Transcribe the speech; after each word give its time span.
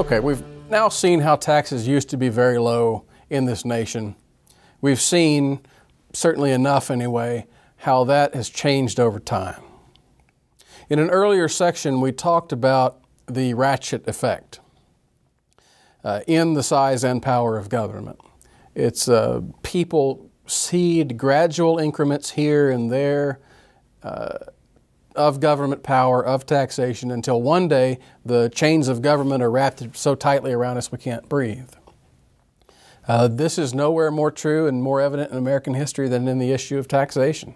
Okay, 0.00 0.18
we've 0.18 0.42
now 0.70 0.88
seen 0.88 1.20
how 1.20 1.36
taxes 1.36 1.86
used 1.86 2.08
to 2.08 2.16
be 2.16 2.30
very 2.30 2.56
low 2.56 3.04
in 3.28 3.44
this 3.44 3.66
nation. 3.66 4.16
We've 4.80 4.98
seen, 4.98 5.60
certainly 6.14 6.52
enough 6.52 6.90
anyway, 6.90 7.44
how 7.76 8.04
that 8.04 8.34
has 8.34 8.48
changed 8.48 8.98
over 8.98 9.20
time. 9.20 9.62
In 10.88 11.00
an 11.00 11.10
earlier 11.10 11.48
section, 11.48 12.00
we 12.00 12.12
talked 12.12 12.50
about 12.50 12.98
the 13.26 13.52
ratchet 13.52 14.08
effect 14.08 14.60
uh, 16.02 16.20
in 16.26 16.54
the 16.54 16.62
size 16.62 17.04
and 17.04 17.22
power 17.22 17.58
of 17.58 17.68
government. 17.68 18.20
It's 18.74 19.06
uh, 19.06 19.42
people 19.62 20.30
cede 20.46 21.18
gradual 21.18 21.78
increments 21.78 22.30
here 22.30 22.70
and 22.70 22.90
there. 22.90 23.38
Uh, 24.02 24.38
of 25.16 25.40
government 25.40 25.82
power, 25.82 26.24
of 26.24 26.46
taxation, 26.46 27.10
until 27.10 27.42
one 27.42 27.68
day 27.68 27.98
the 28.24 28.48
chains 28.50 28.88
of 28.88 29.02
government 29.02 29.42
are 29.42 29.50
wrapped 29.50 29.96
so 29.96 30.14
tightly 30.14 30.52
around 30.52 30.76
us 30.76 30.92
we 30.92 30.98
can't 30.98 31.28
breathe. 31.28 31.70
Uh, 33.08 33.26
this 33.26 33.58
is 33.58 33.74
nowhere 33.74 34.10
more 34.10 34.30
true 34.30 34.66
and 34.66 34.82
more 34.82 35.00
evident 35.00 35.32
in 35.32 35.36
American 35.36 35.74
history 35.74 36.08
than 36.08 36.28
in 36.28 36.38
the 36.38 36.52
issue 36.52 36.78
of 36.78 36.86
taxation. 36.86 37.54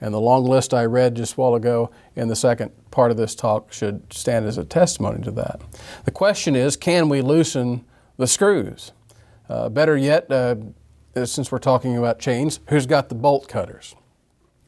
And 0.00 0.12
the 0.12 0.20
long 0.20 0.44
list 0.44 0.74
I 0.74 0.84
read 0.84 1.14
just 1.14 1.34
a 1.34 1.36
while 1.40 1.54
ago 1.54 1.90
in 2.16 2.28
the 2.28 2.36
second 2.36 2.72
part 2.90 3.10
of 3.10 3.16
this 3.16 3.34
talk 3.34 3.72
should 3.72 4.12
stand 4.12 4.46
as 4.46 4.58
a 4.58 4.64
testimony 4.64 5.22
to 5.22 5.30
that. 5.32 5.60
The 6.04 6.10
question 6.10 6.56
is 6.56 6.76
can 6.76 7.08
we 7.08 7.20
loosen 7.20 7.84
the 8.16 8.26
screws? 8.26 8.92
Uh, 9.48 9.68
better 9.68 9.96
yet, 9.96 10.30
uh, 10.30 10.56
since 11.24 11.52
we're 11.52 11.58
talking 11.58 11.96
about 11.96 12.18
chains, 12.18 12.60
who's 12.68 12.86
got 12.86 13.08
the 13.08 13.14
bolt 13.14 13.48
cutters? 13.48 13.94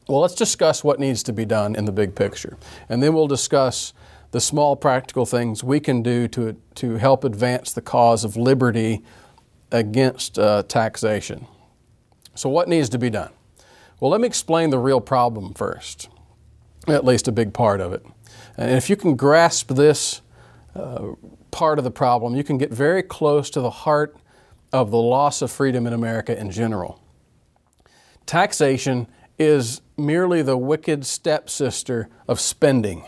Well, 0.07 0.21
let's 0.21 0.35
discuss 0.35 0.83
what 0.83 0.99
needs 0.99 1.23
to 1.23 1.33
be 1.33 1.45
done 1.45 1.75
in 1.75 1.85
the 1.85 1.91
big 1.91 2.15
picture. 2.15 2.57
And 2.89 3.01
then 3.01 3.13
we'll 3.13 3.27
discuss 3.27 3.93
the 4.31 4.39
small 4.39 4.75
practical 4.75 5.25
things 5.25 5.63
we 5.63 5.79
can 5.79 6.03
do 6.03 6.27
to, 6.27 6.55
to 6.75 6.95
help 6.95 7.23
advance 7.23 7.73
the 7.73 7.81
cause 7.81 8.23
of 8.23 8.37
liberty 8.37 9.03
against 9.71 10.37
uh, 10.37 10.63
taxation. 10.63 11.47
So, 12.35 12.49
what 12.49 12.67
needs 12.67 12.89
to 12.89 12.99
be 12.99 13.09
done? 13.09 13.31
Well, 13.99 14.11
let 14.11 14.21
me 14.21 14.27
explain 14.27 14.69
the 14.69 14.77
real 14.77 14.99
problem 14.99 15.53
first, 15.53 16.09
at 16.87 17.05
least 17.05 17.27
a 17.27 17.31
big 17.31 17.53
part 17.53 17.81
of 17.81 17.93
it. 17.93 18.05
And 18.57 18.71
if 18.71 18.89
you 18.89 18.95
can 18.95 19.15
grasp 19.15 19.69
this 19.69 20.21
uh, 20.75 21.13
part 21.49 21.77
of 21.77 21.83
the 21.83 21.91
problem, 21.91 22.35
you 22.35 22.43
can 22.43 22.57
get 22.57 22.71
very 22.71 23.01
close 23.01 23.49
to 23.51 23.61
the 23.61 23.69
heart 23.69 24.15
of 24.73 24.91
the 24.91 24.97
loss 24.97 25.41
of 25.41 25.49
freedom 25.49 25.87
in 25.87 25.93
America 25.93 26.37
in 26.37 26.51
general. 26.51 26.99
Taxation 28.25 29.07
is 29.37 29.81
merely 29.97 30.41
the 30.41 30.57
wicked 30.57 31.05
stepsister 31.05 32.09
of 32.27 32.39
spending. 32.39 33.05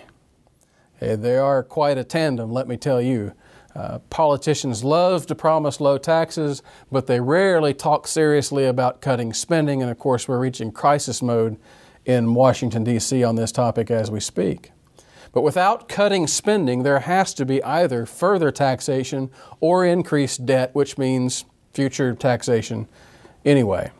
They 0.99 1.37
are 1.37 1.63
quite 1.63 1.97
a 1.97 2.03
tandem, 2.03 2.51
let 2.51 2.67
me 2.67 2.77
tell 2.77 3.01
you. 3.01 3.33
Uh, 3.75 3.99
politicians 4.09 4.83
love 4.83 5.27
to 5.27 5.35
promise 5.35 5.79
low 5.79 5.99
taxes, 5.99 6.63
but 6.91 7.05
they 7.05 7.19
rarely 7.19 7.75
talk 7.75 8.07
seriously 8.07 8.65
about 8.65 9.01
cutting 9.01 9.33
spending, 9.33 9.83
and 9.83 9.91
of 9.91 9.99
course, 9.99 10.27
we're 10.27 10.39
reaching 10.39 10.71
crisis 10.71 11.21
mode 11.21 11.57
in 12.03 12.33
Washington, 12.33 12.83
D.C. 12.83 13.23
on 13.23 13.35
this 13.35 13.51
topic 13.51 13.91
as 13.91 14.09
we 14.09 14.19
speak. 14.19 14.71
But 15.31 15.41
without 15.41 15.87
cutting 15.87 16.25
spending, 16.25 16.81
there 16.81 17.01
has 17.01 17.35
to 17.35 17.45
be 17.45 17.63
either 17.63 18.07
further 18.07 18.49
taxation 18.49 19.29
or 19.59 19.85
increased 19.85 20.47
debt, 20.47 20.73
which 20.73 20.97
means 20.97 21.45
future 21.73 22.15
taxation 22.15 22.87
anyway. 23.45 23.91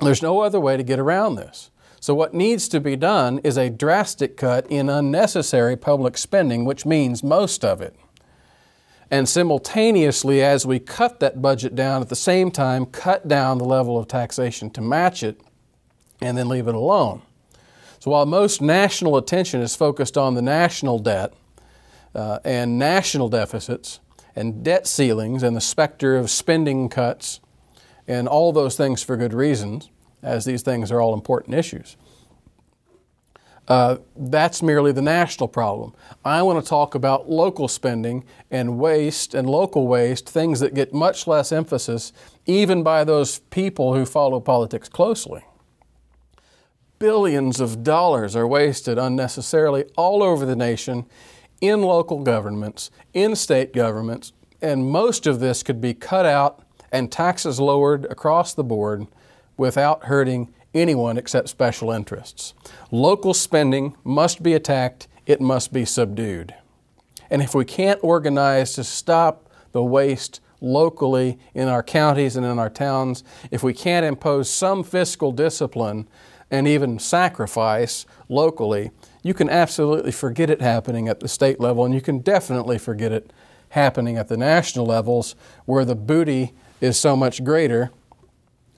There's 0.00 0.22
no 0.22 0.40
other 0.40 0.60
way 0.60 0.76
to 0.76 0.82
get 0.82 0.98
around 0.98 1.36
this. 1.36 1.70
So, 2.00 2.14
what 2.14 2.34
needs 2.34 2.68
to 2.68 2.80
be 2.80 2.94
done 2.96 3.38
is 3.38 3.56
a 3.56 3.70
drastic 3.70 4.36
cut 4.36 4.66
in 4.70 4.88
unnecessary 4.88 5.76
public 5.76 6.18
spending, 6.18 6.64
which 6.64 6.86
means 6.86 7.22
most 7.22 7.64
of 7.64 7.80
it. 7.80 7.96
And 9.10 9.28
simultaneously, 9.28 10.42
as 10.42 10.66
we 10.66 10.78
cut 10.78 11.20
that 11.20 11.40
budget 11.40 11.74
down, 11.74 12.02
at 12.02 12.08
the 12.08 12.16
same 12.16 12.50
time, 12.50 12.86
cut 12.86 13.26
down 13.26 13.58
the 13.58 13.64
level 13.64 13.98
of 13.98 14.08
taxation 14.08 14.70
to 14.70 14.80
match 14.80 15.22
it 15.22 15.40
and 16.20 16.36
then 16.36 16.48
leave 16.48 16.68
it 16.68 16.74
alone. 16.74 17.22
So, 17.98 18.10
while 18.10 18.26
most 18.26 18.60
national 18.60 19.16
attention 19.16 19.60
is 19.60 19.74
focused 19.74 20.18
on 20.18 20.34
the 20.34 20.42
national 20.42 20.98
debt 20.98 21.32
uh, 22.14 22.40
and 22.44 22.78
national 22.78 23.28
deficits 23.28 24.00
and 24.36 24.62
debt 24.62 24.86
ceilings 24.86 25.42
and 25.42 25.56
the 25.56 25.60
specter 25.60 26.16
of 26.16 26.30
spending 26.30 26.88
cuts 26.88 27.40
and 28.06 28.28
all 28.28 28.52
those 28.52 28.76
things 28.76 29.02
for 29.02 29.16
good 29.16 29.32
reasons, 29.32 29.88
as 30.26 30.44
these 30.44 30.62
things 30.62 30.90
are 30.90 31.00
all 31.00 31.14
important 31.14 31.54
issues. 31.54 31.96
Uh, 33.68 33.96
that's 34.16 34.62
merely 34.62 34.92
the 34.92 35.02
national 35.02 35.48
problem. 35.48 35.92
I 36.24 36.42
want 36.42 36.62
to 36.62 36.68
talk 36.68 36.94
about 36.94 37.28
local 37.28 37.66
spending 37.66 38.24
and 38.50 38.78
waste 38.78 39.34
and 39.34 39.48
local 39.48 39.88
waste, 39.88 40.28
things 40.28 40.60
that 40.60 40.74
get 40.74 40.92
much 40.92 41.26
less 41.26 41.50
emphasis 41.50 42.12
even 42.44 42.82
by 42.82 43.02
those 43.02 43.40
people 43.40 43.94
who 43.94 44.04
follow 44.04 44.38
politics 44.38 44.88
closely. 44.88 45.42
Billions 46.98 47.60
of 47.60 47.82
dollars 47.82 48.36
are 48.36 48.46
wasted 48.46 48.98
unnecessarily 48.98 49.84
all 49.96 50.22
over 50.22 50.46
the 50.46 50.56
nation 50.56 51.04
in 51.60 51.82
local 51.82 52.22
governments, 52.22 52.90
in 53.14 53.34
state 53.34 53.72
governments, 53.72 54.32
and 54.62 54.90
most 54.90 55.26
of 55.26 55.40
this 55.40 55.62
could 55.62 55.80
be 55.80 55.92
cut 55.92 56.24
out 56.24 56.62
and 56.92 57.10
taxes 57.10 57.58
lowered 57.58 58.04
across 58.06 58.54
the 58.54 58.64
board 58.64 59.06
without 59.56 60.04
hurting 60.04 60.52
anyone 60.74 61.16
except 61.16 61.48
special 61.48 61.90
interests. 61.90 62.54
Local 62.90 63.34
spending 63.34 63.96
must 64.04 64.42
be 64.42 64.54
attacked, 64.54 65.08
it 65.26 65.40
must 65.40 65.72
be 65.72 65.84
subdued. 65.84 66.54
And 67.30 67.42
if 67.42 67.54
we 67.54 67.64
can't 67.64 67.98
organize 68.02 68.74
to 68.74 68.84
stop 68.84 69.48
the 69.72 69.82
waste 69.82 70.40
locally 70.60 71.38
in 71.54 71.68
our 71.68 71.82
counties 71.82 72.36
and 72.36 72.46
in 72.46 72.58
our 72.58 72.70
towns, 72.70 73.24
if 73.50 73.62
we 73.62 73.74
can't 73.74 74.06
impose 74.06 74.48
some 74.48 74.84
fiscal 74.84 75.32
discipline 75.32 76.08
and 76.50 76.68
even 76.68 76.98
sacrifice 76.98 78.06
locally, 78.28 78.90
you 79.22 79.34
can 79.34 79.50
absolutely 79.50 80.12
forget 80.12 80.48
it 80.48 80.60
happening 80.60 81.08
at 81.08 81.20
the 81.20 81.28
state 81.28 81.58
level, 81.58 81.84
and 81.84 81.94
you 81.94 82.00
can 82.00 82.20
definitely 82.20 82.78
forget 82.78 83.10
it 83.10 83.32
happening 83.70 84.16
at 84.16 84.28
the 84.28 84.36
national 84.36 84.86
levels 84.86 85.34
where 85.64 85.84
the 85.84 85.96
booty 85.96 86.52
is 86.80 86.96
so 86.96 87.16
much 87.16 87.42
greater 87.42 87.90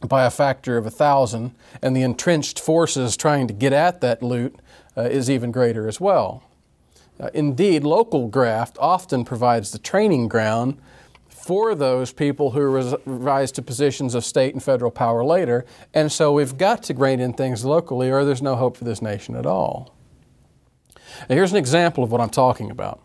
by 0.07 0.25
a 0.25 0.31
factor 0.31 0.77
of 0.77 0.87
a 0.87 0.91
thousand, 0.91 1.55
and 1.83 1.97
the 1.97 2.03
entrenched 2.03 2.61
forces 2.61 3.17
trying 3.17 3.49
to 3.49 3.55
get 3.55 3.73
at 3.73 4.01
that 4.01 4.23
loot 4.23 4.57
uh, 4.97 5.03
is 5.03 5.29
even 5.31 5.51
greater 5.51 5.89
as 5.89 6.01
well. 6.01 6.43
Uh, 7.21 7.31
indeed, 7.35 7.83
local 7.83 8.29
graft 8.29 8.77
often 8.81 9.25
provides 9.25 9.73
the 9.73 9.79
training 9.79 10.29
ground 10.29 10.79
for 11.29 11.75
those 11.75 12.13
people 12.13 12.51
who 12.51 12.99
rise 13.07 13.51
to 13.51 13.63
positions 13.63 14.15
of 14.15 14.25
state 14.25 14.55
and 14.55 14.63
federal 14.63 14.91
power 14.91 15.25
later, 15.25 15.65
and 15.95 16.13
so 16.13 16.33
we've 16.33 16.59
got 16.59 16.83
to 16.83 16.95
rein 16.95 17.21
in 17.21 17.33
things 17.33 17.65
locally, 17.65 18.11
or 18.11 18.25
there's 18.25 18.43
no 18.43 18.55
hope 18.55 18.77
for 18.77 18.85
this 18.85 19.03
nation 19.03 19.35
at 19.35 19.47
all. 19.47 19.95
Now, 21.29 21.35
here's 21.35 21.51
an 21.51 21.57
example 21.57 22.05
of 22.05 22.13
what 22.13 22.21
I'm 22.21 22.31
talking 22.31 22.71
about. 22.71 23.01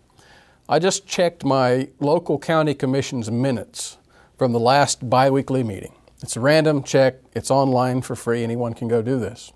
I 0.69 0.79
just 0.79 1.07
checked 1.07 1.43
my 1.43 1.89
local 1.99 2.37
county 2.37 2.73
commission's 2.73 3.31
minutes 3.31 3.97
from 4.37 4.51
the 4.51 4.59
last 4.59 5.09
biweekly 5.09 5.63
meeting. 5.63 5.93
It's 6.23 6.35
a 6.37 6.39
random 6.39 6.81
check, 6.83 7.15
it's 7.33 7.51
online 7.51 8.01
for 8.01 8.15
free, 8.15 8.43
anyone 8.43 8.73
can 8.73 8.87
go 8.87 9.01
do 9.01 9.19
this. 9.19 9.51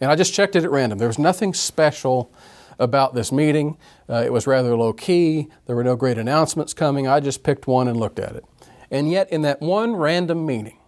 And 0.00 0.10
I 0.10 0.16
just 0.16 0.34
checked 0.34 0.56
it 0.56 0.64
at 0.64 0.72
random. 0.72 0.98
There 0.98 1.06
was 1.06 1.20
nothing 1.20 1.54
special 1.54 2.32
about 2.80 3.14
this 3.14 3.30
meeting. 3.30 3.76
Uh, 4.08 4.24
it 4.26 4.32
was 4.32 4.48
rather 4.48 4.76
low 4.76 4.92
key, 4.92 5.46
there 5.66 5.76
were 5.76 5.84
no 5.84 5.94
great 5.94 6.18
announcements 6.18 6.74
coming. 6.74 7.06
I 7.06 7.20
just 7.20 7.44
picked 7.44 7.68
one 7.68 7.86
and 7.86 7.96
looked 7.96 8.18
at 8.18 8.34
it. 8.34 8.44
And 8.90 9.08
yet, 9.08 9.30
in 9.30 9.42
that 9.42 9.60
one 9.60 9.94
random 9.94 10.44
meeting, 10.44 10.80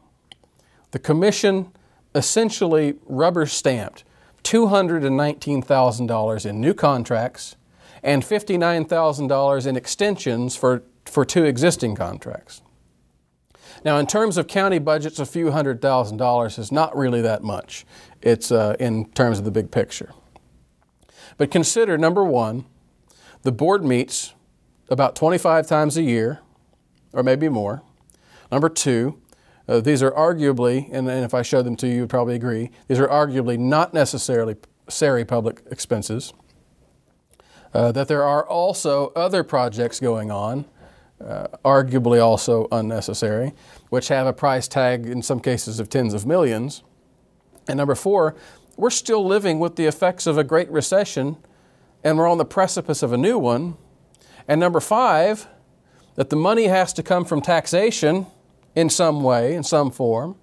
the 0.91 0.99
commission 0.99 1.71
essentially 2.13 2.97
rubber 3.07 3.47
stamped 3.47 4.03
$219,000 4.43 6.47
in 6.47 6.61
new 6.61 6.75
contracts 6.75 7.55
and 8.03 8.25
$59,000 8.25 9.67
in 9.69 9.77
extensions 9.77 10.57
for, 10.57 10.83
for 11.05 11.25
two 11.25 11.45
existing 11.45 11.95
contracts. 11.95 12.61
Now, 13.85 13.99
in 13.99 14.07
terms 14.07 14.37
of 14.37 14.47
county 14.47 14.79
budgets, 14.79 15.19
a 15.19 15.27
few 15.27 15.51
hundred 15.51 15.81
thousand 15.81 16.19
dollars 16.19 16.59
is 16.59 16.71
not 16.71 16.97
really 16.97 17.23
that 17.23 17.43
much. 17.43 17.87
It's 18.23 18.53
uh, 18.53 18.77
in 18.79 19.07
terms 19.11 19.39
of 19.39 19.45
the 19.45 19.51
big 19.51 19.71
picture. 19.71 20.13
But 21.37 21.51
consider 21.51 21.97
number 21.97 22.23
one, 22.23 22.67
the 23.43 23.53
board 23.53 23.85
meets 23.85 24.35
about 24.91 25.17
25 25.17 25.67
times 25.67 25.97
a 25.97 26.03
year, 26.03 26.41
or 27.13 27.23
maybe 27.23 27.49
more. 27.49 27.83
Number 28.53 28.69
two, 28.69 29.19
uh, 29.69 29.81
these 29.81 30.03
are 30.03 30.11
arguably, 30.11 30.89
and, 30.93 31.09
and, 31.09 31.25
if 31.25 31.33
I 31.33 31.43
show 31.43 31.63
them 31.63 31.77
to 31.77 31.87
you, 31.87 31.95
you'd 31.95 32.11
probably 32.11 32.35
agree, 32.35 32.71
these 32.89 32.99
are 32.99 33.07
arguably 33.07 33.57
not 33.57 33.95
necessarily 33.95 34.57
necessary 34.87 35.25
public 35.25 35.63
expenses. 35.71 36.33
Uh, 37.73 37.93
that 37.93 38.09
there 38.09 38.25
are 38.25 38.45
also 38.45 39.13
other 39.15 39.45
projects 39.45 40.01
going 40.01 40.33
on 40.33 40.65
uh, 41.21 41.49
arguably 41.65 42.23
also 42.23 42.67
unnecessary, 42.73 43.53
which 43.91 44.09
have 44.09 44.27
a 44.27 44.33
price 44.33 44.69
tag 44.69 45.07
in 45.07 45.23
some 45.23 45.41
cases 45.41 45.81
of 45.81 45.89
tens 45.89 46.15
of 46.15 46.27
millions. 46.27 46.83
And 47.69 47.77
number 47.77 47.95
four, 47.95 48.37
we're 48.77 48.91
still 48.91 49.25
living 49.25 49.59
with 49.59 49.77
the 49.77 49.87
effects 49.87 50.27
of 50.27 50.39
a 50.39 50.45
great 50.45 50.71
recession 50.71 51.37
and 52.03 52.17
we're 52.17 52.29
on 52.29 52.39
the 52.39 52.45
precipice 52.45 53.03
of 53.03 53.13
a 53.13 53.17
new 53.17 53.39
one. 53.39 53.75
And 54.49 54.59
number 54.59 54.81
five, 54.81 55.47
that 56.17 56.31
the 56.31 56.37
money 56.37 56.65
has 56.65 56.93
to 56.95 57.03
come 57.03 57.25
from 57.25 57.41
taxation 57.41 58.27
in 58.75 58.89
some 58.89 59.23
way, 59.23 59.55
in 59.55 59.63
some 59.63 59.91
form. 59.91 60.37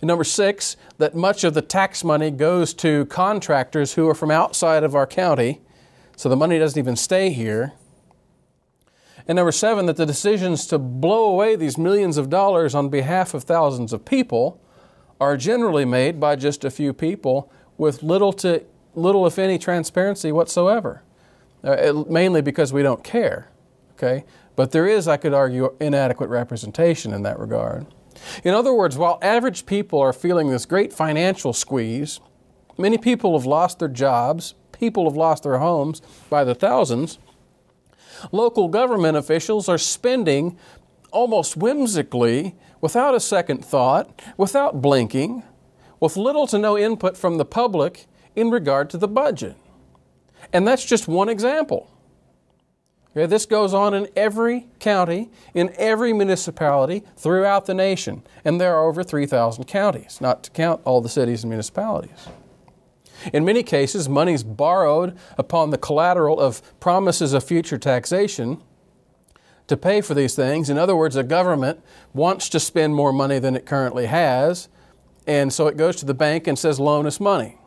And 0.00 0.08
number 0.08 0.24
six, 0.24 0.76
that 0.98 1.14
much 1.14 1.44
of 1.44 1.54
the 1.54 1.62
tax 1.62 2.04
money 2.04 2.30
goes 2.30 2.72
to 2.74 3.06
contractors 3.06 3.94
who 3.94 4.08
are 4.08 4.14
from 4.14 4.30
outside 4.30 4.84
of 4.84 4.94
our 4.94 5.06
county, 5.06 5.60
so 6.16 6.28
the 6.28 6.36
money 6.36 6.58
doesn't 6.58 6.78
even 6.78 6.96
stay 6.96 7.30
here. 7.30 7.72
And 9.28 9.36
number 9.36 9.52
seven, 9.52 9.86
that 9.86 9.96
the 9.96 10.06
decisions 10.06 10.66
to 10.68 10.78
blow 10.78 11.26
away 11.26 11.54
these 11.54 11.76
millions 11.76 12.16
of 12.16 12.30
dollars 12.30 12.74
on 12.74 12.88
behalf 12.88 13.34
of 13.34 13.44
thousands 13.44 13.92
of 13.92 14.06
people 14.06 14.60
are 15.20 15.36
generally 15.36 15.84
made 15.84 16.18
by 16.18 16.34
just 16.34 16.64
a 16.64 16.70
few 16.70 16.94
people 16.94 17.52
with 17.76 18.02
little 18.02 18.32
to 18.32 18.64
little, 18.94 19.26
if 19.26 19.38
any, 19.38 19.58
transparency 19.58 20.32
whatsoever. 20.32 21.02
Uh, 21.62 22.04
mainly 22.08 22.40
because 22.40 22.72
we 22.72 22.82
don't 22.82 23.04
care. 23.04 23.48
Okay, 23.94 24.24
but 24.56 24.70
there 24.70 24.86
is, 24.86 25.08
I 25.08 25.16
could 25.16 25.34
argue, 25.34 25.74
inadequate 25.80 26.30
representation 26.30 27.12
in 27.12 27.22
that 27.24 27.38
regard. 27.38 27.86
In 28.44 28.54
other 28.54 28.72
words, 28.72 28.96
while 28.96 29.18
average 29.22 29.66
people 29.66 30.00
are 30.00 30.12
feeling 30.12 30.50
this 30.50 30.66
great 30.66 30.92
financial 30.92 31.52
squeeze, 31.52 32.20
many 32.76 32.96
people 32.96 33.36
have 33.36 33.46
lost 33.46 33.80
their 33.80 33.88
jobs, 33.88 34.54
people 34.72 35.04
have 35.04 35.16
lost 35.16 35.42
their 35.42 35.58
homes 35.58 36.00
by 36.30 36.44
the 36.44 36.54
thousands. 36.54 37.18
Local 38.32 38.68
government 38.68 39.16
officials 39.16 39.68
are 39.68 39.78
spending 39.78 40.58
almost 41.10 41.56
whimsically, 41.56 42.54
without 42.80 43.14
a 43.14 43.20
second 43.20 43.64
thought, 43.64 44.20
without 44.36 44.80
blinking, 44.80 45.42
with 46.00 46.16
little 46.16 46.46
to 46.46 46.58
no 46.58 46.78
input 46.78 47.16
from 47.16 47.38
the 47.38 47.44
public 47.44 48.06
in 48.36 48.50
regard 48.50 48.90
to 48.90 48.98
the 48.98 49.08
budget. 49.08 49.56
And 50.52 50.66
that's 50.66 50.84
just 50.84 51.08
one 51.08 51.28
example. 51.28 51.90
Okay, 53.10 53.26
this 53.26 53.46
goes 53.46 53.74
on 53.74 53.94
in 53.94 54.06
every 54.14 54.66
county, 54.78 55.30
in 55.54 55.72
every 55.76 56.12
municipality 56.12 57.02
throughout 57.16 57.66
the 57.66 57.74
nation. 57.74 58.22
And 58.44 58.60
there 58.60 58.76
are 58.76 58.86
over 58.86 59.02
3,000 59.02 59.64
counties, 59.64 60.20
not 60.20 60.44
to 60.44 60.50
count 60.50 60.82
all 60.84 61.00
the 61.00 61.08
cities 61.08 61.42
and 61.42 61.50
municipalities. 61.50 62.28
In 63.32 63.44
many 63.44 63.62
cases, 63.62 64.08
money 64.08 64.32
is 64.32 64.44
borrowed 64.44 65.16
upon 65.36 65.70
the 65.70 65.78
collateral 65.78 66.40
of 66.40 66.62
promises 66.80 67.32
of 67.32 67.44
future 67.44 67.78
taxation 67.78 68.60
to 69.66 69.76
pay 69.76 70.00
for 70.00 70.14
these 70.14 70.34
things. 70.34 70.70
In 70.70 70.78
other 70.78 70.96
words, 70.96 71.14
a 71.16 71.22
government 71.22 71.80
wants 72.14 72.48
to 72.48 72.60
spend 72.60 72.94
more 72.94 73.12
money 73.12 73.38
than 73.38 73.54
it 73.54 73.66
currently 73.66 74.06
has, 74.06 74.68
and 75.26 75.52
so 75.52 75.66
it 75.66 75.76
goes 75.76 75.96
to 75.96 76.06
the 76.06 76.14
bank 76.14 76.46
and 76.46 76.58
says, 76.58 76.80
loan 76.80 77.06
us 77.06 77.20
money. 77.20 77.58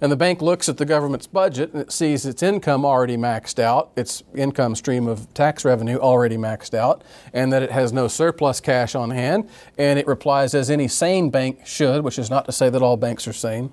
And 0.00 0.12
the 0.12 0.16
bank 0.16 0.40
looks 0.40 0.68
at 0.68 0.76
the 0.76 0.84
government's 0.84 1.26
budget 1.26 1.72
and 1.72 1.82
it 1.82 1.90
sees 1.90 2.24
its 2.24 2.40
income 2.40 2.84
already 2.84 3.16
maxed 3.16 3.58
out, 3.58 3.90
its 3.96 4.22
income 4.34 4.76
stream 4.76 5.08
of 5.08 5.32
tax 5.34 5.64
revenue 5.64 5.98
already 5.98 6.36
maxed 6.36 6.72
out, 6.72 7.02
and 7.32 7.52
that 7.52 7.64
it 7.64 7.72
has 7.72 7.92
no 7.92 8.06
surplus 8.06 8.60
cash 8.60 8.94
on 8.94 9.10
hand. 9.10 9.48
And 9.76 9.98
it 9.98 10.06
replies, 10.06 10.54
as 10.54 10.70
any 10.70 10.86
sane 10.86 11.30
bank 11.30 11.66
should, 11.66 12.04
which 12.04 12.18
is 12.18 12.30
not 12.30 12.44
to 12.44 12.52
say 12.52 12.70
that 12.70 12.80
all 12.80 12.96
banks 12.96 13.26
are 13.26 13.32
sane, 13.32 13.72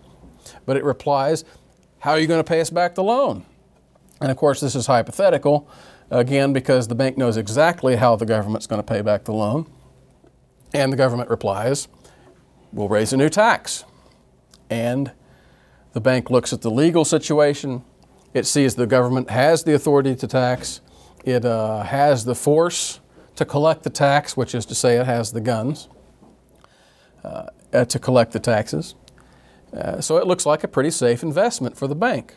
but 0.65 0.77
it 0.77 0.83
replies, 0.83 1.43
How 1.99 2.11
are 2.11 2.19
you 2.19 2.27
going 2.27 2.39
to 2.39 2.47
pay 2.47 2.61
us 2.61 2.69
back 2.69 2.95
the 2.95 3.03
loan? 3.03 3.45
And 4.21 4.31
of 4.31 4.37
course, 4.37 4.61
this 4.61 4.75
is 4.75 4.87
hypothetical, 4.87 5.69
again, 6.09 6.53
because 6.53 6.87
the 6.87 6.95
bank 6.95 7.17
knows 7.17 7.37
exactly 7.37 7.97
how 7.97 8.15
the 8.15 8.25
government's 8.25 8.67
going 8.67 8.81
to 8.81 8.87
pay 8.87 9.01
back 9.01 9.25
the 9.25 9.33
loan. 9.33 9.65
And 10.73 10.91
the 10.91 10.97
government 10.97 11.29
replies, 11.29 11.87
We'll 12.71 12.89
raise 12.89 13.13
a 13.13 13.17
new 13.17 13.29
tax. 13.29 13.85
And 14.69 15.11
the 15.93 16.01
bank 16.01 16.29
looks 16.29 16.51
at 16.51 16.61
the 16.61 16.71
legal 16.71 17.05
situation. 17.05 17.83
It 18.33 18.45
sees 18.45 18.75
the 18.75 18.85
government 18.85 19.29
has 19.29 19.63
the 19.63 19.73
authority 19.73 20.15
to 20.15 20.27
tax. 20.27 20.81
It 21.23 21.45
uh, 21.45 21.83
has 21.83 22.25
the 22.25 22.35
force 22.35 22.99
to 23.37 23.45
collect 23.45 23.83
the 23.83 23.89
tax, 23.89 24.35
which 24.35 24.53
is 24.53 24.65
to 24.67 24.75
say, 24.75 24.97
it 24.97 25.05
has 25.05 25.31
the 25.31 25.41
guns 25.41 25.87
uh, 27.23 27.85
to 27.85 27.99
collect 27.99 28.31
the 28.31 28.39
taxes. 28.39 28.95
Uh, 29.75 29.99
so 30.01 30.17
it 30.17 30.27
looks 30.27 30.45
like 30.45 30.63
a 30.63 30.67
pretty 30.67 30.91
safe 30.91 31.21
investment 31.21 31.77
for 31.77 31.87
the 31.87 31.95
bank. 31.95 32.35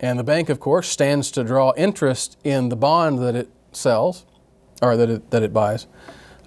And 0.00 0.18
the 0.18 0.24
bank, 0.24 0.48
of 0.48 0.60
course, 0.60 0.88
stands 0.88 1.30
to 1.32 1.42
draw 1.42 1.72
interest 1.76 2.38
in 2.44 2.68
the 2.68 2.76
bond 2.76 3.18
that 3.20 3.34
it 3.34 3.48
sells 3.72 4.26
or 4.80 4.96
that 4.96 5.10
it, 5.10 5.30
that 5.30 5.42
it 5.42 5.52
buys. 5.52 5.86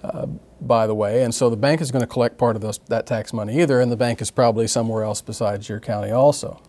Uh, 0.02 0.26
by 0.66 0.86
the 0.86 0.94
way. 0.94 1.22
And 1.22 1.34
so 1.34 1.50
the 1.50 1.56
bank 1.56 1.80
is 1.80 1.90
going 1.90 2.02
to 2.02 2.06
collect 2.06 2.38
part 2.38 2.56
of 2.56 2.62
those, 2.62 2.78
that 2.88 3.06
tax 3.06 3.32
money 3.32 3.60
either, 3.60 3.80
and 3.80 3.90
the 3.90 3.96
bank 3.96 4.22
is 4.22 4.30
probably 4.30 4.66
somewhere 4.66 5.02
else 5.02 5.20
besides 5.20 5.68
your 5.68 5.80
county 5.80 6.10
also. 6.10 6.62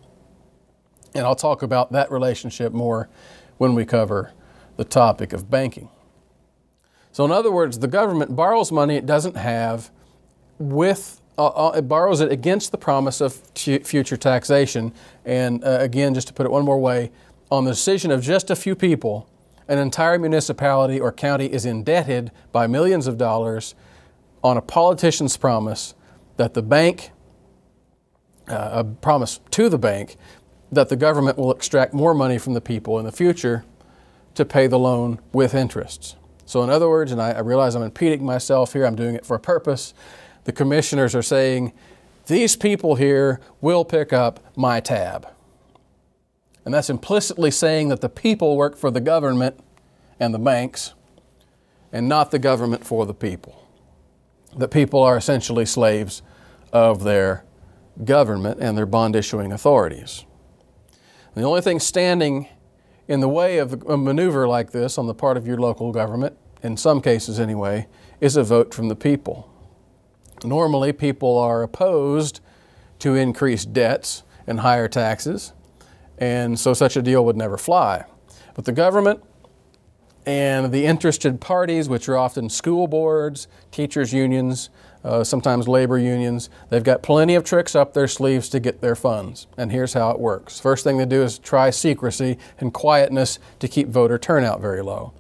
And 1.14 1.26
I'll 1.26 1.36
talk 1.36 1.62
about 1.62 1.92
that 1.92 2.12
relationship 2.12 2.74
more 2.74 3.10
when 3.58 3.76
we 3.76 3.86
cover 3.86 4.32
the 4.78 4.84
topic 4.84 5.32
of 5.32 5.50
banking. 5.50 5.90
So, 7.12 7.24
in 7.24 7.32
other 7.32 7.52
words, 7.52 7.80
the 7.80 7.88
government 7.88 8.36
borrows 8.36 8.72
money 8.72 8.96
it 8.96 9.06
doesn't 9.06 9.38
have 9.38 9.92
with 10.58 11.22
uh, 11.38 11.48
uh 11.48 11.72
it 11.72 11.88
borrows 11.88 12.22
it 12.22 12.32
against 12.32 12.72
the 12.72 12.78
promise 12.78 13.22
of 13.22 13.34
future 13.56 14.18
taxation. 14.18 14.94
And 15.26 15.64
uh, 15.64 15.78
again, 15.80 16.14
just 16.14 16.28
to 16.28 16.34
put 16.34 16.46
it 16.46 16.52
one 16.52 16.66
more 16.66 16.80
way, 16.80 17.12
on 17.52 17.66
the 17.66 17.72
decision 17.72 18.12
of 18.12 18.22
just 18.22 18.50
a 18.50 18.56
few 18.56 18.76
people, 18.76 19.30
an 19.68 19.78
entire 19.78 20.20
municipality 20.20 21.00
or 21.00 21.12
county 21.12 21.46
is 21.46 21.66
indebted 21.66 22.32
by 22.52 22.68
millions 22.68 23.08
of 23.08 23.18
dollars 23.18 23.76
on 24.44 24.58
a 24.58 24.62
politician's 24.62 25.38
promise 25.38 25.94
that 26.38 26.54
the 26.54 26.62
bank, 26.62 27.12
uh, 28.48 28.70
a 28.72 28.84
promise 28.84 29.40
to 29.52 29.70
the 29.70 29.78
bank, 29.78 30.18
that 30.72 30.90
the 30.90 30.96
government 30.96 31.38
will 31.38 31.52
extract 31.52 31.94
more 31.94 32.14
money 32.14 32.38
from 32.38 32.54
the 32.54 32.62
people 32.62 33.00
in 33.00 33.06
the 33.06 33.12
future 33.12 33.64
to 34.36 34.44
pay 34.44 34.68
the 34.68 34.80
loan 34.80 35.20
with 35.32 35.54
interests. 35.54 36.16
So, 36.46 36.64
in 36.64 36.70
other 36.70 36.90
words, 36.90 37.12
and 37.12 37.22
I, 37.22 37.32
I 37.32 37.40
realize 37.40 37.76
I'm 37.76 37.84
impeding 37.84 38.26
myself 38.26 38.74
here, 38.74 38.86
I'm 38.86 38.96
doing 38.96 39.16
it 39.16 39.26
for 39.26 39.36
a 39.36 39.40
purpose. 39.40 39.94
The 40.46 40.52
commissioners 40.52 41.16
are 41.16 41.22
saying, 41.22 41.74
these 42.28 42.56
people 42.56 42.96
here 42.96 43.40
will 43.62 43.84
pick 43.84 44.14
up 44.14 44.40
my 44.56 44.80
tab. 44.80 45.28
And 46.66 46.74
that's 46.74 46.90
implicitly 46.90 47.52
saying 47.52 47.90
that 47.90 48.02
the 48.02 48.10
people 48.10 48.56
work 48.56 48.78
for 48.78 48.90
the 48.90 49.02
government 49.02 49.60
and 50.20 50.34
the 50.34 50.40
banks, 50.40 50.94
and 51.92 52.08
not 52.08 52.32
the 52.32 52.40
government 52.40 52.86
for 52.86 53.06
the 53.06 53.14
people. 53.14 53.68
The 54.56 54.68
people 54.68 55.02
are 55.02 55.18
essentially 55.18 55.66
slaves 55.66 56.22
of 56.72 57.04
their 57.04 57.44
government 58.06 58.60
and 58.62 58.78
their 58.78 58.86
bond 58.86 59.16
issuing 59.16 59.52
authorities. 59.52 60.24
The 61.36 61.44
only 61.44 61.62
thing 61.62 61.80
standing 61.80 62.48
in 63.08 63.20
the 63.20 63.28
way 63.28 63.58
of 63.58 63.84
a 63.88 63.98
maneuver 63.98 64.48
like 64.48 64.72
this 64.72 64.98
on 64.98 65.08
the 65.08 65.14
part 65.14 65.36
of 65.36 65.46
your 65.46 65.58
local 65.58 65.92
government, 65.92 66.38
in 66.62 66.78
some 66.78 67.02
cases 67.02 67.40
anyway, 67.40 67.88
is 68.22 68.38
a 68.38 68.44
vote 68.44 68.74
from 68.74 68.88
the 68.88 68.96
people. 68.96 69.53
Normally, 70.44 70.94
people 70.94 71.38
are 71.38 71.64
opposed 71.64 72.40
to 73.00 73.16
increased 73.16 73.74
debts 73.74 74.24
and 74.46 74.60
higher 74.60 74.88
taxes 74.88 75.54
and 76.18 76.60
so 76.60 76.74
such 76.74 76.96
a 76.96 77.02
deal 77.02 77.26
would 77.26 77.38
never 77.38 77.58
fly. 77.58 78.06
But 78.56 78.66
the 78.66 78.72
government 78.72 79.24
and 80.26 80.72
the 80.72 80.86
interested 80.86 81.42
parties, 81.42 81.90
which 81.90 82.08
are 82.08 82.18
often 82.18 82.50
school 82.50 82.88
boards, 82.88 83.48
teachers' 83.72 84.14
unions, 84.14 84.70
uh, 85.04 85.24
sometimes 85.24 85.68
labor 85.68 85.98
unions, 85.98 86.50
they've 86.70 86.84
got 86.84 87.04
plenty 87.04 87.36
of 87.36 87.44
tricks 87.44 87.76
up 87.76 87.94
their 87.94 88.08
sleeves 88.08 88.48
to 88.50 88.60
get 88.60 88.80
their 88.80 88.96
funds. 88.96 89.48
And 89.58 89.72
here's 89.72 89.94
how 89.94 90.12
it 90.12 90.20
works. 90.20 90.62
First 90.62 90.86
thing 90.86 90.98
they 90.98 91.06
do 91.06 91.24
is 91.24 91.40
try 91.40 91.72
secrecy 91.72 92.38
and 92.60 92.74
quietness 92.74 93.38
to 93.60 93.68
keep 93.68 93.90
voter 93.90 94.18
turnout 94.18 94.62
very 94.62 94.82
low. 94.82 95.14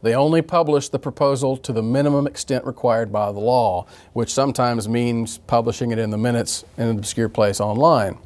They 0.00 0.14
only 0.14 0.42
publish 0.42 0.88
the 0.88 0.98
proposal 0.98 1.56
to 1.58 1.72
the 1.72 1.82
minimum 1.82 2.26
extent 2.26 2.64
required 2.64 3.12
by 3.12 3.32
the 3.32 3.40
law, 3.40 3.86
which 4.12 4.32
sometimes 4.32 4.88
means 4.88 5.38
publishing 5.38 5.90
it 5.90 5.98
in 5.98 6.10
the 6.10 6.18
minutes 6.18 6.64
in 6.78 6.88
an 6.88 6.98
obscure 6.98 7.28
place 7.28 7.60
online 7.60 8.18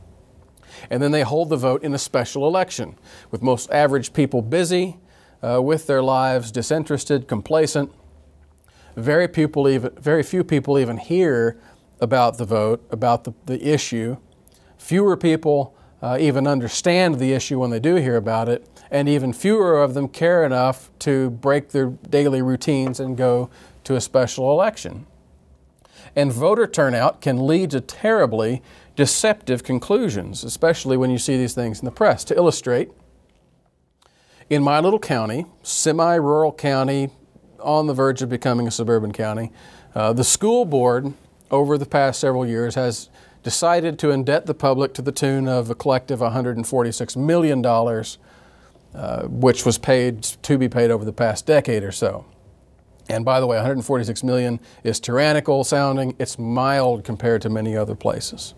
and 0.91 1.03
then 1.03 1.13
they 1.13 1.23
hold 1.23 1.49
the 1.49 1.57
vote 1.57 1.83
in 1.83 1.95
a 1.95 1.99
special 1.99 2.47
election, 2.47 2.97
with 3.31 3.43
most 3.43 3.71
average 3.71 4.13
people 4.13 4.43
busy 4.43 4.97
uh, 5.43 5.61
with 5.63 5.87
their 5.87 6.03
lives, 6.03 6.51
disinterested, 6.51 7.29
complacent. 7.29 7.91
Very, 8.97 9.29
people 9.29 9.69
even, 9.69 9.91
very 9.99 10.23
few 10.23 10.43
people 10.43 10.79
even 10.79 10.97
hear 10.97 11.59
about 12.01 12.39
the 12.39 12.45
vote, 12.45 12.87
about 12.91 13.25
the, 13.25 13.35
the 13.47 13.67
issue. 13.67 14.17
Fewer 14.79 15.17
people 15.17 15.77
uh, 16.03 16.17
even 16.21 16.47
understand 16.47 17.19
the 17.19 17.33
issue 17.33 17.59
when 17.59 17.71
they 17.71 17.81
do 17.81 17.97
hear 17.97 18.17
about 18.17 18.49
it, 18.49 18.67
and 18.90 19.09
even 19.09 19.33
fewer 19.33 19.83
of 19.83 19.95
them 19.95 20.09
care 20.09 20.45
enough 20.45 20.90
to 21.00 21.31
break 21.31 21.71
their 21.71 21.87
daily 21.87 22.43
routines 22.43 23.00
and 23.00 23.16
go 23.16 23.50
to 23.85 23.97
a 23.97 24.00
special 24.00 24.50
election. 24.50 25.07
And 26.14 26.33
voter 26.33 26.66
turnout 26.66 27.21
can 27.21 27.47
lead 27.47 27.71
to 27.73 27.81
terribly 27.81 28.62
deceptive 28.95 29.62
conclusions, 29.62 30.45
especially 30.45 30.97
when 30.97 31.11
you 31.11 31.19
see 31.19 31.37
these 31.37 31.55
things 31.55 31.81
in 31.81 31.85
the 31.85 31.90
press. 31.90 32.25
To 32.25 32.37
illustrate, 32.37 32.90
in 34.49 34.62
my 34.62 34.81
little 34.81 34.99
county, 34.99 35.47
semi 35.62 36.14
rural 36.14 36.52
county, 36.52 37.11
on 37.61 37.87
the 37.87 37.95
verge 37.95 38.23
of 38.23 38.28
becoming 38.28 38.66
a 38.66 38.71
suburban 38.71 39.12
county, 39.12 39.52
uh, 39.95 40.12
the 40.12 40.25
school 40.25 40.64
board 40.64 41.12
over 41.50 41.76
the 41.76 41.87
past 41.87 42.21
several 42.21 42.47
years 42.47 42.75
has 42.75 43.09
decided 43.43 43.99
to 43.99 44.09
indebt 44.09 44.47
the 44.47 44.55
public 44.55 44.93
to 44.95 45.02
the 45.02 45.12
tune 45.12 45.49
of 45.49 45.71
a 45.71 45.75
collective 45.75 46.21
$146 46.21 47.16
million 47.16 47.62
uh, 48.97 49.26
which 49.26 49.67
was 49.67 49.76
paid 49.76 50.23
to 50.23 50.57
be 50.57 50.69
paid 50.69 50.91
over 50.91 51.05
the 51.05 51.12
past 51.12 51.45
decade 51.45 51.85
or 51.85 51.93
so. 51.93 52.25
And 53.11 53.26
by 53.26 53.41
the 53.41 53.47
way, 53.47 53.57
146 53.57 54.25
million 54.25 54.59
is 54.85 54.99
tyrannical 54.99 55.65
sounding. 55.65 56.17
It's 56.19 56.38
mild 56.38 57.05
compared 57.05 57.43
to 57.43 57.50
many 57.50 57.76
other 57.76 57.95
places. 57.95 58.55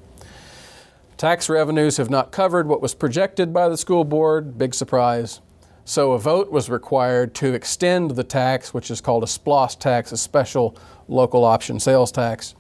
Tax 1.16 1.48
revenues 1.48 1.96
have 1.96 2.08
not 2.08 2.30
covered 2.30 2.68
what 2.68 2.80
was 2.80 2.94
projected 2.94 3.52
by 3.52 3.68
the 3.68 3.76
school 3.76 4.04
board, 4.04 4.56
big 4.56 4.74
surprise. 4.74 5.40
So 5.84 6.12
a 6.12 6.18
vote 6.18 6.52
was 6.52 6.70
required 6.70 7.34
to 7.36 7.52
extend 7.52 8.12
the 8.12 8.22
tax, 8.22 8.72
which 8.72 8.92
is 8.92 9.00
called 9.00 9.24
a 9.24 9.26
SPLOST 9.26 9.80
tax, 9.80 10.12
a 10.12 10.16
special 10.16 10.76
local 11.08 11.44
option 11.44 11.80
sales 11.80 12.12
tax, 12.12 12.54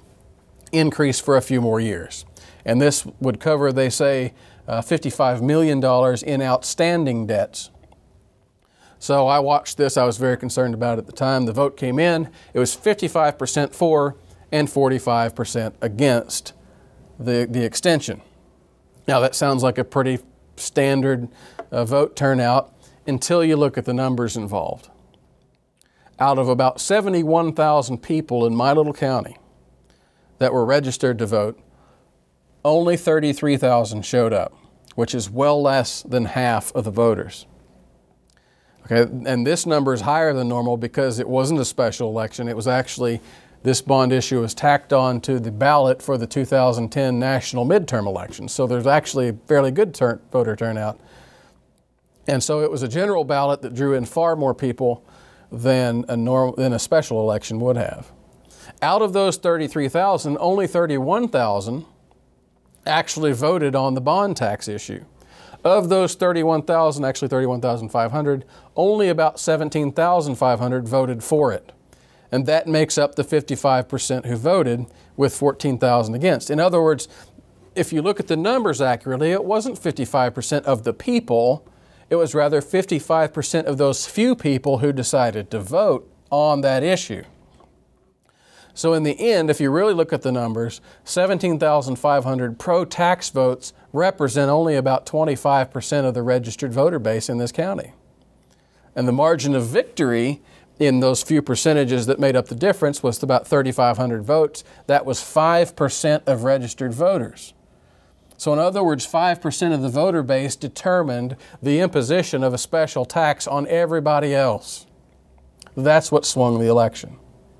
increase 0.72 1.20
for 1.20 1.36
a 1.36 1.42
few 1.42 1.60
more 1.60 1.78
years. 1.78 2.24
And 2.64 2.80
this 2.80 3.06
would 3.20 3.38
cover, 3.38 3.70
they 3.72 3.90
say, 3.90 4.34
$55 4.68 5.40
million 5.40 5.78
in 6.24 6.42
outstanding 6.42 7.26
debts. 7.26 7.70
So 8.98 9.26
I 9.26 9.38
watched 9.38 9.76
this. 9.76 9.96
I 9.96 10.04
was 10.04 10.18
very 10.18 10.36
concerned 10.36 10.74
about 10.74 10.98
it 10.98 11.02
at 11.02 11.06
the 11.06 11.12
time. 11.12 11.46
The 11.46 11.52
vote 11.52 11.76
came 11.76 11.98
in. 11.98 12.30
It 12.52 12.58
was 12.58 12.76
55% 12.76 13.74
for 13.74 14.16
and 14.50 14.68
45% 14.68 15.74
against 15.80 16.52
the, 17.18 17.46
the 17.48 17.64
extension. 17.64 18.22
Now, 19.06 19.20
that 19.20 19.34
sounds 19.34 19.62
like 19.62 19.78
a 19.78 19.84
pretty 19.84 20.18
standard 20.56 21.28
uh, 21.70 21.84
vote 21.84 22.16
turnout 22.16 22.72
until 23.06 23.42
you 23.42 23.56
look 23.56 23.78
at 23.78 23.84
the 23.84 23.94
numbers 23.94 24.36
involved. 24.36 24.88
Out 26.18 26.38
of 26.38 26.48
about 26.48 26.80
71,000 26.80 27.98
people 28.02 28.44
in 28.46 28.54
my 28.54 28.72
little 28.72 28.92
county 28.92 29.36
that 30.38 30.52
were 30.52 30.64
registered 30.64 31.18
to 31.18 31.26
vote, 31.26 31.58
only 32.64 32.96
33,000 32.96 34.04
showed 34.04 34.32
up, 34.32 34.57
which 34.98 35.14
is 35.14 35.30
well 35.30 35.62
less 35.62 36.02
than 36.02 36.24
half 36.24 36.74
of 36.74 36.82
the 36.82 36.90
voters. 36.90 37.46
Okay, 38.84 39.02
and 39.26 39.46
this 39.46 39.64
number 39.64 39.94
is 39.94 40.00
higher 40.00 40.32
than 40.32 40.48
normal 40.48 40.76
because 40.76 41.20
it 41.20 41.28
wasn't 41.28 41.60
a 41.60 41.64
special 41.64 42.08
election. 42.08 42.48
It 42.48 42.56
was 42.56 42.66
actually 42.66 43.20
this 43.62 43.80
bond 43.80 44.12
issue 44.12 44.40
was 44.40 44.54
tacked 44.54 44.92
on 44.92 45.20
to 45.20 45.38
the 45.38 45.52
ballot 45.52 46.02
for 46.02 46.18
the 46.18 46.26
2010 46.26 47.16
national 47.16 47.64
midterm 47.64 48.08
elections. 48.08 48.50
So 48.50 48.66
there's 48.66 48.88
actually 48.88 49.28
a 49.28 49.34
fairly 49.34 49.70
good 49.70 49.96
voter 50.32 50.56
turnout. 50.56 50.98
And 52.26 52.42
so 52.42 52.62
it 52.62 52.70
was 52.70 52.82
a 52.82 52.88
general 52.88 53.22
ballot 53.22 53.62
that 53.62 53.76
drew 53.76 53.94
in 53.94 54.04
far 54.04 54.34
more 54.34 54.52
people 54.52 55.06
than 55.52 56.06
a, 56.08 56.16
norm, 56.16 56.54
than 56.56 56.72
a 56.72 56.78
special 56.80 57.20
election 57.20 57.60
would 57.60 57.76
have. 57.76 58.10
Out 58.82 59.02
of 59.02 59.12
those 59.12 59.36
33,000, 59.36 60.36
only 60.40 60.66
31,000 60.66 61.86
actually 62.88 63.32
voted 63.32 63.76
on 63.76 63.94
the 63.94 64.00
bond 64.00 64.36
tax 64.36 64.66
issue. 64.66 65.04
Of 65.64 65.88
those 65.88 66.14
31,000, 66.14 67.04
actually 67.04 67.28
31,500, 67.28 68.44
only 68.74 69.08
about 69.08 69.38
17,500 69.38 70.88
voted 70.88 71.22
for 71.22 71.52
it 71.52 71.72
and 72.30 72.46
that 72.46 72.66
makes 72.66 72.98
up 72.98 73.14
the 73.14 73.24
55% 73.24 74.26
who 74.26 74.36
voted 74.36 74.86
with 75.16 75.34
14,000 75.34 76.14
against. 76.14 76.50
In 76.50 76.60
other 76.60 76.82
words, 76.82 77.08
if 77.74 77.92
you 77.92 78.02
look 78.02 78.20
at 78.20 78.28
the 78.28 78.36
numbers 78.36 78.80
accurately, 78.80 79.30
it 79.32 79.44
wasn't 79.44 79.80
55% 79.80 80.62
of 80.64 80.84
the 80.84 80.92
people, 80.92 81.66
it 82.10 82.16
was 82.16 82.34
rather 82.34 82.60
55% 82.60 83.64
of 83.64 83.78
those 83.78 84.06
few 84.06 84.34
people 84.34 84.78
who 84.78 84.92
decided 84.92 85.50
to 85.50 85.60
vote 85.60 86.10
on 86.30 86.60
that 86.62 86.82
issue. 86.82 87.24
So, 88.78 88.92
in 88.92 89.02
the 89.02 89.32
end, 89.32 89.50
if 89.50 89.60
you 89.60 89.72
really 89.72 89.92
look 89.92 90.12
at 90.12 90.22
the 90.22 90.30
numbers, 90.30 90.80
17,500 91.02 92.60
pro 92.60 92.84
tax 92.84 93.28
votes 93.28 93.72
represent 93.92 94.52
only 94.52 94.76
about 94.76 95.04
25% 95.04 96.04
of 96.04 96.14
the 96.14 96.22
registered 96.22 96.72
voter 96.72 97.00
base 97.00 97.28
in 97.28 97.38
this 97.38 97.50
county. 97.50 97.92
And 98.94 99.08
the 99.08 99.12
margin 99.12 99.56
of 99.56 99.66
victory 99.66 100.40
in 100.78 101.00
those 101.00 101.24
few 101.24 101.42
percentages 101.42 102.06
that 102.06 102.20
made 102.20 102.36
up 102.36 102.46
the 102.46 102.54
difference 102.54 103.02
was 103.02 103.20
about 103.20 103.48
3,500 103.48 104.22
votes. 104.22 104.62
That 104.86 105.04
was 105.04 105.18
5% 105.18 106.22
of 106.28 106.44
registered 106.44 106.94
voters. 106.94 107.54
So, 108.36 108.52
in 108.52 108.60
other 108.60 108.84
words, 108.84 109.04
5% 109.04 109.74
of 109.74 109.82
the 109.82 109.88
voter 109.88 110.22
base 110.22 110.54
determined 110.54 111.34
the 111.60 111.80
imposition 111.80 112.44
of 112.44 112.54
a 112.54 112.58
special 112.58 113.04
tax 113.04 113.48
on 113.48 113.66
everybody 113.66 114.36
else. 114.36 114.86
That's 115.76 116.12
what 116.12 116.24
swung 116.24 116.60
the 116.60 116.68
election. 116.68 117.18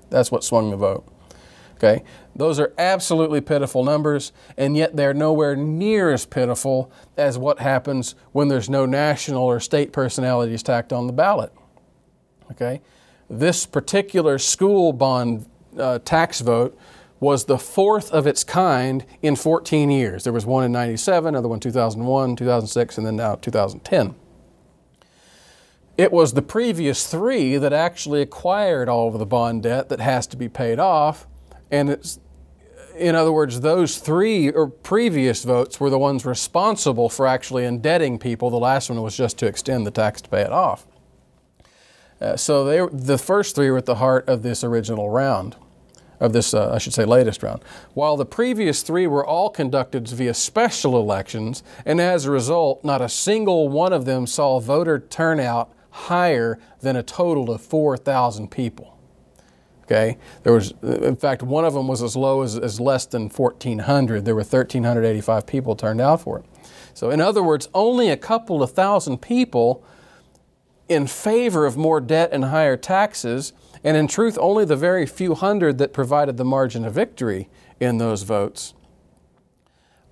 That's 0.09 0.31
what 0.31 0.43
swung 0.43 0.71
the 0.71 0.77
vote. 0.77 1.05
Okay? 1.75 2.03
Those 2.35 2.59
are 2.59 2.73
absolutely 2.77 3.41
pitiful 3.41 3.83
numbers, 3.83 4.31
and 4.57 4.75
yet 4.75 4.95
they're 4.95 5.13
nowhere 5.13 5.55
near 5.55 6.11
as 6.11 6.25
pitiful 6.25 6.91
as 7.17 7.37
what 7.37 7.59
happens 7.59 8.15
when 8.31 8.47
there's 8.47 8.69
no 8.69 8.85
national 8.85 9.43
or 9.43 9.59
state 9.59 9.93
personalities 9.93 10.63
tacked 10.63 10.91
on 10.91 11.07
the 11.07 11.13
ballot. 11.13 11.53
Okay? 12.51 12.81
this 13.29 13.65
particular 13.65 14.39
school 14.39 14.91
bond 14.91 15.45
uh, 15.77 15.99
tax 15.99 16.41
vote 16.41 16.77
was 17.19 17.45
the 17.45 17.57
fourth 17.57 18.11
of 18.11 18.25
its 18.25 18.43
kind 18.43 19.05
in 19.21 19.35
14 19.35 19.91
years. 19.91 20.23
There 20.23 20.33
was 20.33 20.45
one 20.45 20.63
in 20.63 20.71
97, 20.71 21.27
another 21.27 21.47
one 21.47 21.59
2001, 21.59 22.35
2006, 22.35 22.97
and 22.97 23.05
then 23.05 23.15
now 23.17 23.35
2010. 23.35 24.15
It 25.99 26.13
was 26.13 26.31
the 26.31 26.41
previous 26.41 27.07
three 27.07 27.57
that 27.57 27.73
actually 27.73 28.21
acquired 28.21 28.87
all 28.87 29.09
of 29.09 29.19
the 29.19 29.25
bond 29.25 29.63
debt 29.63 29.89
that 29.89 29.99
has 29.99 30.27
to 30.27 30.37
be 30.37 30.47
paid 30.47 30.79
off, 30.79 31.27
and 31.69 31.89
it's 31.89 32.21
in 32.97 33.15
other 33.15 33.33
words, 33.33 33.59
those 33.59 33.97
three 33.97 34.49
or 34.49 34.67
previous 34.67 35.43
votes 35.43 35.77
were 35.77 35.89
the 35.89 35.99
ones 35.99 36.25
responsible 36.25 37.09
for 37.09 37.27
actually 37.27 37.65
indebting 37.65 38.17
people. 38.17 38.49
The 38.49 38.55
last 38.55 38.89
one 38.89 39.01
was 39.01 39.17
just 39.17 39.37
to 39.39 39.45
extend 39.45 39.85
the 39.85 39.91
tax 39.91 40.21
to 40.21 40.29
pay 40.29 40.39
it 40.39 40.53
off. 40.53 40.87
Uh, 42.21 42.37
so 42.37 42.63
they, 42.63 42.79
the 42.93 43.17
first 43.17 43.53
three 43.53 43.69
were 43.69 43.79
at 43.79 43.85
the 43.85 43.95
heart 43.95 44.29
of 44.29 44.41
this 44.41 44.63
original 44.63 45.09
round, 45.09 45.57
of 46.21 46.31
this, 46.31 46.53
uh, 46.53 46.71
I 46.73 46.77
should 46.77 46.93
say, 46.93 47.03
latest 47.03 47.43
round. 47.43 47.61
While 47.93 48.15
the 48.15 48.25
previous 48.25 48.83
three 48.83 49.05
were 49.05 49.25
all 49.25 49.49
conducted 49.49 50.07
via 50.07 50.33
special 50.33 50.97
elections, 50.97 51.61
and 51.85 51.99
as 51.99 52.23
a 52.23 52.31
result, 52.31 52.85
not 52.85 53.01
a 53.01 53.09
single 53.09 53.67
one 53.67 53.91
of 53.91 54.05
them 54.05 54.25
saw 54.27 54.61
voter 54.61 54.97
turnout 54.97 55.73
higher 56.07 56.59
than 56.81 56.95
a 56.95 57.03
total 57.03 57.51
of 57.51 57.61
4,000 57.61 58.49
people. 58.49 58.97
Okay, 59.83 60.17
there 60.43 60.53
was, 60.53 60.73
in 60.83 61.15
fact, 61.15 61.41
one 61.41 61.65
of 61.65 61.73
them 61.73 61.87
was 61.87 62.03
as 62.03 62.15
low 62.15 62.43
as, 62.43 62.55
as 62.55 62.79
less 62.79 63.07
than 63.07 63.27
1,400. 63.27 64.23
There 64.23 64.35
were 64.35 64.41
1,385 64.41 65.47
people 65.47 65.75
turned 65.75 65.99
out 65.99 66.21
for 66.21 66.37
it. 66.39 66.45
So, 66.93 67.09
in 67.09 67.19
other 67.19 67.41
words, 67.41 67.67
only 67.73 68.09
a 68.09 68.17
couple 68.17 68.61
of 68.61 68.71
thousand 68.71 69.21
people 69.21 69.83
in 70.87 71.07
favor 71.07 71.65
of 71.65 71.75
more 71.75 71.99
debt 72.01 72.29
and 72.31 72.45
higher 72.45 72.77
taxes, 72.77 73.51
and 73.83 73.97
in 73.97 74.07
truth, 74.07 74.37
only 74.39 74.63
the 74.63 74.75
very 74.75 75.05
few 75.07 75.33
hundred 75.33 75.79
that 75.79 75.93
provided 75.93 76.37
the 76.37 76.45
margin 76.45 76.85
of 76.85 76.93
victory 76.93 77.49
in 77.79 77.97
those 77.97 78.23
votes. 78.23 78.73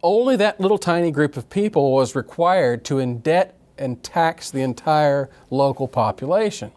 Only 0.02 0.36
that 0.38 0.60
little 0.60 0.78
tiny 0.78 1.12
group 1.12 1.38
of 1.38 1.50
people 1.50 1.92
was 1.92 2.16
required 2.16 2.86
to 2.86 2.96
indebt 2.96 3.52
and 3.78 4.04
tax 4.04 4.50
the 4.52 4.62
entire 4.62 5.30
local 5.50 5.88
population. 5.88 6.72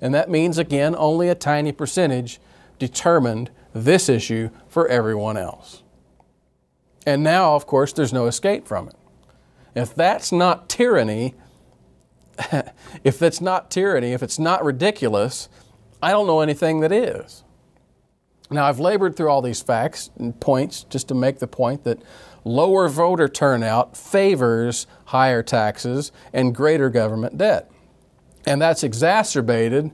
And 0.00 0.14
that 0.14 0.30
means, 0.30 0.58
again, 0.58 0.94
only 0.96 1.28
a 1.28 1.34
tiny 1.34 1.72
percentage 1.72 2.40
determined 2.78 3.50
this 3.74 4.08
issue 4.08 4.50
for 4.68 4.88
everyone 4.88 5.36
else. 5.36 5.82
And 7.06 7.22
now, 7.22 7.54
of 7.54 7.66
course, 7.66 7.92
there's 7.92 8.12
no 8.12 8.26
escape 8.26 8.66
from 8.66 8.88
it. 8.88 8.96
If 9.74 9.94
that's 9.94 10.32
not 10.32 10.68
tyranny, 10.68 11.34
if 13.04 13.18
that's 13.18 13.40
not 13.40 13.70
tyranny, 13.70 14.12
if 14.12 14.22
it's 14.22 14.38
not 14.38 14.64
ridiculous, 14.64 15.48
I 16.02 16.10
don't 16.10 16.26
know 16.26 16.40
anything 16.40 16.80
that 16.80 16.92
is. 16.92 17.44
Now, 18.50 18.66
I've 18.66 18.80
labored 18.80 19.16
through 19.16 19.28
all 19.28 19.42
these 19.42 19.62
facts 19.62 20.10
and 20.18 20.38
points 20.40 20.84
just 20.84 21.08
to 21.08 21.14
make 21.14 21.38
the 21.38 21.46
point 21.46 21.84
that 21.84 22.00
lower 22.44 22.88
voter 22.88 23.28
turnout 23.28 23.96
favors 23.96 24.86
higher 25.06 25.42
taxes 25.42 26.12
and 26.32 26.54
greater 26.54 26.90
government 26.90 27.36
debt. 27.36 27.70
And 28.46 28.60
that's 28.60 28.82
exacerbated 28.82 29.90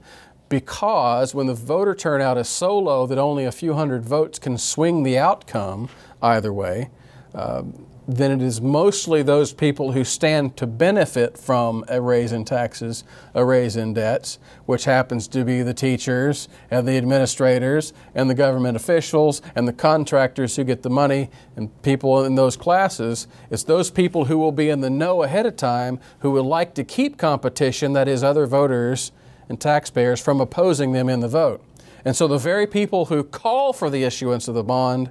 because 0.48 1.34
when 1.34 1.46
the 1.46 1.54
voter 1.54 1.94
turnout 1.94 2.38
is 2.38 2.48
so 2.48 2.78
low 2.78 3.06
that 3.06 3.18
only 3.18 3.44
a 3.44 3.52
few 3.52 3.74
hundred 3.74 4.04
votes 4.04 4.38
can 4.38 4.56
swing 4.58 5.02
the 5.02 5.18
outcome 5.18 5.88
either 6.22 6.52
way, 6.52 6.90
uh, 7.34 7.62
then 8.08 8.30
it 8.30 8.40
is 8.40 8.60
mostly 8.60 9.22
those 9.22 9.52
people 9.52 9.92
who 9.92 10.04
stand 10.04 10.56
to 10.56 10.66
benefit 10.66 11.36
from 11.36 11.84
a 11.88 12.00
raise 12.00 12.30
in 12.30 12.44
taxes, 12.44 13.02
a 13.34 13.44
raise 13.44 13.76
in 13.76 13.94
debts, 13.94 14.38
which 14.64 14.84
happens 14.84 15.26
to 15.26 15.44
be 15.44 15.62
the 15.62 15.74
teachers 15.74 16.48
and 16.70 16.86
the 16.86 16.96
administrators 16.96 17.92
and 18.14 18.30
the 18.30 18.34
government 18.34 18.76
officials 18.76 19.42
and 19.56 19.66
the 19.66 19.72
contractors 19.72 20.54
who 20.54 20.62
get 20.62 20.82
the 20.82 20.90
money 20.90 21.30
and 21.56 21.82
people 21.82 22.24
in 22.24 22.36
those 22.36 22.56
classes. 22.56 23.26
It's 23.50 23.64
those 23.64 23.90
people 23.90 24.26
who 24.26 24.38
will 24.38 24.52
be 24.52 24.68
in 24.68 24.82
the 24.82 24.90
know 24.90 25.24
ahead 25.24 25.46
of 25.46 25.56
time 25.56 25.98
who 26.20 26.30
would 26.32 26.46
like 26.46 26.74
to 26.74 26.84
keep 26.84 27.18
competition, 27.18 27.92
that 27.94 28.06
is, 28.06 28.22
other 28.22 28.46
voters 28.46 29.10
and 29.48 29.60
taxpayers, 29.60 30.20
from 30.20 30.40
opposing 30.40 30.92
them 30.92 31.08
in 31.08 31.20
the 31.20 31.28
vote. 31.28 31.60
And 32.04 32.14
so 32.14 32.28
the 32.28 32.38
very 32.38 32.68
people 32.68 33.06
who 33.06 33.24
call 33.24 33.72
for 33.72 33.90
the 33.90 34.04
issuance 34.04 34.46
of 34.46 34.54
the 34.54 34.62
bond 34.62 35.10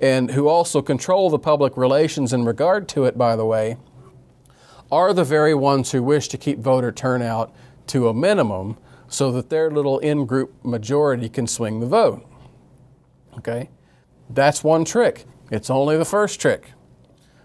and 0.00 0.32
who 0.32 0.48
also 0.48 0.82
control 0.82 1.30
the 1.30 1.38
public 1.38 1.76
relations 1.76 2.32
in 2.32 2.44
regard 2.44 2.88
to 2.88 3.04
it, 3.04 3.16
by 3.16 3.36
the 3.36 3.46
way, 3.46 3.76
are 4.90 5.12
the 5.12 5.24
very 5.24 5.54
ones 5.54 5.92
who 5.92 6.02
wish 6.02 6.28
to 6.28 6.38
keep 6.38 6.58
voter 6.58 6.92
turnout 6.92 7.54
to 7.88 8.08
a 8.08 8.14
minimum 8.14 8.76
so 9.08 9.32
that 9.32 9.50
their 9.50 9.70
little 9.70 9.98
in 10.00 10.26
group 10.26 10.52
majority 10.64 11.28
can 11.28 11.46
swing 11.46 11.80
the 11.80 11.86
vote. 11.86 12.24
Okay? 13.38 13.70
That's 14.28 14.64
one 14.64 14.84
trick. 14.84 15.24
It's 15.50 15.70
only 15.70 15.96
the 15.96 16.04
first 16.04 16.40
trick. 16.40 16.72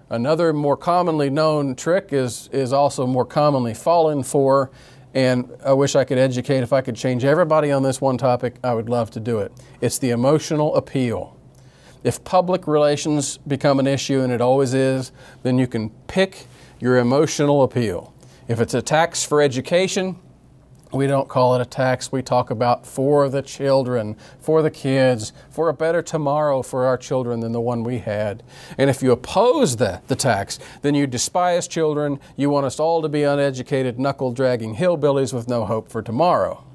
Another 0.10 0.52
more 0.52 0.76
commonly 0.76 1.30
known 1.30 1.76
trick 1.76 2.10
is, 2.12 2.50
is 2.52 2.74
also 2.74 3.08
more 3.08 3.26
commonly 3.26 3.74
fallen 3.74 4.24
for, 4.24 4.72
and 5.14 5.52
I 5.64 5.74
wish 5.74 5.96
I 5.96 6.04
could 6.04 6.18
educate. 6.18 6.60
If 6.60 6.74
I 6.74 6.82
could 6.82 6.96
change 6.96 7.24
everybody 7.24 7.72
on 7.72 7.84
this 7.84 8.02
one 8.02 8.18
topic, 8.18 8.56
I 8.64 8.74
would 8.74 8.90
love 8.90 9.12
to 9.12 9.20
do 9.20 9.40
it. 9.40 9.52
It's 9.80 10.00
the 10.00 10.10
emotional 10.10 10.76
appeal. 10.76 11.38
If 12.04 12.24
public 12.24 12.68
relations 12.68 13.38
become 13.38 13.80
an 13.80 13.88
issue, 13.88 14.22
and 14.22 14.34
it 14.34 14.42
always 14.42 14.74
is, 14.74 15.12
then 15.44 15.58
you 15.58 15.68
can 15.68 15.90
pick 16.08 16.48
your 16.80 16.98
emotional 16.98 17.64
appeal. 17.64 18.14
If 18.48 18.60
it's 18.60 18.74
a 18.74 18.82
tax 18.82 19.24
for 19.24 19.42
education, 19.42 20.18
we 20.92 21.08
don't 21.08 21.30
call 21.30 21.56
it 21.56 21.62
a 21.62 21.66
tax. 21.66 22.12
We 22.12 22.22
talk 22.22 22.50
about 22.50 22.86
for 22.86 23.30
the 23.30 23.42
children, 23.42 24.18
for 24.40 24.62
the 24.62 24.72
kids, 24.72 25.32
for 25.50 25.70
a 25.70 25.74
better 25.74 26.02
tomorrow 26.02 26.62
for 26.62 26.86
our 26.86 26.98
children 26.98 27.40
than 27.40 27.54
the 27.54 27.62
one 27.62 27.84
we 27.84 28.00
had. 28.00 28.44
And 28.78 28.90
if 28.90 29.02
you 29.02 29.12
oppose 29.12 29.78
the, 29.78 30.02
the 30.08 30.16
tax, 30.16 30.60
then 30.82 30.96
you 30.96 31.08
despise 31.08 31.68
children. 31.68 32.20
You 32.36 32.50
want 32.50 32.66
us 32.66 32.80
all 32.80 33.02
to 33.02 33.10
be 33.10 33.24
uneducated, 33.24 34.00
knuckle 34.00 34.34
dragging 34.34 34.76
hillbillies 34.76 35.34
with 35.34 35.48
no 35.48 35.66
hope 35.66 35.90
for 35.90 36.02
tomorrow. 36.02 36.66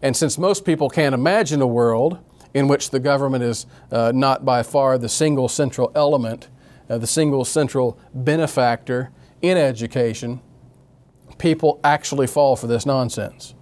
And 0.00 0.16
since 0.16 0.38
most 0.38 0.64
people 0.64 0.88
can't 0.88 1.14
imagine 1.14 1.60
a 1.60 1.66
world 1.66 2.18
in 2.56 2.68
which 2.68 2.88
the 2.88 2.98
government 2.98 3.44
is 3.44 3.66
uh, 3.92 4.10
not 4.14 4.42
by 4.42 4.62
far 4.62 4.96
the 4.96 5.10
single 5.10 5.46
central 5.46 5.92
element, 5.94 6.48
uh, 6.88 6.96
the 6.96 7.06
single 7.06 7.44
central 7.44 7.98
benefactor 8.14 9.10
in 9.42 9.58
education, 9.58 10.40
people 11.36 11.78
actually 11.84 12.26
fall 12.26 12.56
for 12.56 12.66
this 12.66 12.86
nonsense. 12.86 13.52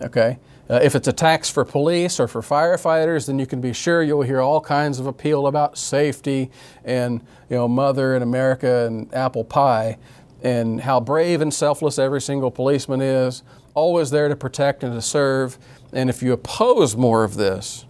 Okay? 0.00 0.38
Uh, 0.70 0.78
if 0.84 0.94
it's 0.94 1.08
a 1.08 1.12
tax 1.12 1.50
for 1.50 1.64
police 1.64 2.20
or 2.20 2.28
for 2.28 2.42
firefighters, 2.42 3.26
then 3.26 3.40
you 3.40 3.46
can 3.46 3.60
be 3.60 3.72
sure 3.72 4.04
you'll 4.04 4.22
hear 4.22 4.40
all 4.40 4.60
kinds 4.60 5.00
of 5.00 5.08
appeal 5.08 5.48
about 5.48 5.76
safety 5.76 6.52
and 6.84 7.20
you 7.50 7.56
know 7.56 7.66
mother 7.66 8.14
and 8.14 8.22
America 8.22 8.86
and 8.86 9.12
apple 9.12 9.42
pie 9.42 9.98
and 10.44 10.80
how 10.80 11.00
brave 11.00 11.40
and 11.40 11.52
selfless 11.52 11.98
every 11.98 12.20
single 12.20 12.52
policeman 12.52 13.00
is, 13.00 13.42
always 13.74 14.10
there 14.10 14.28
to 14.28 14.36
protect 14.36 14.84
and 14.84 14.92
to 14.94 15.02
serve. 15.02 15.58
And 15.94 16.10
if 16.10 16.22
you 16.22 16.32
oppose 16.32 16.96
more 16.96 17.22
of 17.22 17.36
this, 17.36 17.86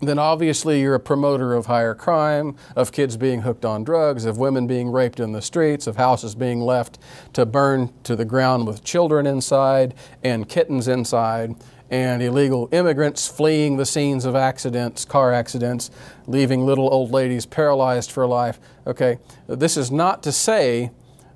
then 0.00 0.18
obviously 0.18 0.82
you're 0.82 0.94
a 0.94 1.00
promoter 1.00 1.54
of 1.54 1.66
higher 1.66 1.94
crime, 1.94 2.54
of 2.76 2.92
kids 2.92 3.16
being 3.16 3.40
hooked 3.40 3.64
on 3.64 3.82
drugs, 3.82 4.26
of 4.26 4.36
women 4.36 4.66
being 4.66 4.90
raped 4.90 5.18
in 5.18 5.32
the 5.32 5.40
streets, 5.40 5.86
of 5.86 5.96
houses 5.96 6.34
being 6.34 6.60
left 6.60 6.98
to 7.32 7.46
burn 7.46 7.90
to 8.02 8.14
the 8.14 8.26
ground 8.26 8.66
with 8.66 8.84
children 8.84 9.26
inside 9.26 9.94
and 10.22 10.50
kittens 10.50 10.86
inside, 10.86 11.54
and 11.90 12.22
illegal 12.22 12.68
immigrants 12.72 13.26
fleeing 13.26 13.78
the 13.78 13.86
scenes 13.86 14.26
of 14.26 14.36
accidents, 14.36 15.06
car 15.06 15.32
accidents, 15.32 15.90
leaving 16.26 16.66
little 16.66 16.92
old 16.92 17.10
ladies 17.10 17.46
paralyzed 17.46 18.10
for 18.10 18.26
life. 18.26 18.60
Okay, 18.86 19.18
this 19.46 19.78
is 19.78 19.90
not 19.90 20.22
to 20.22 20.32
say 20.32 20.90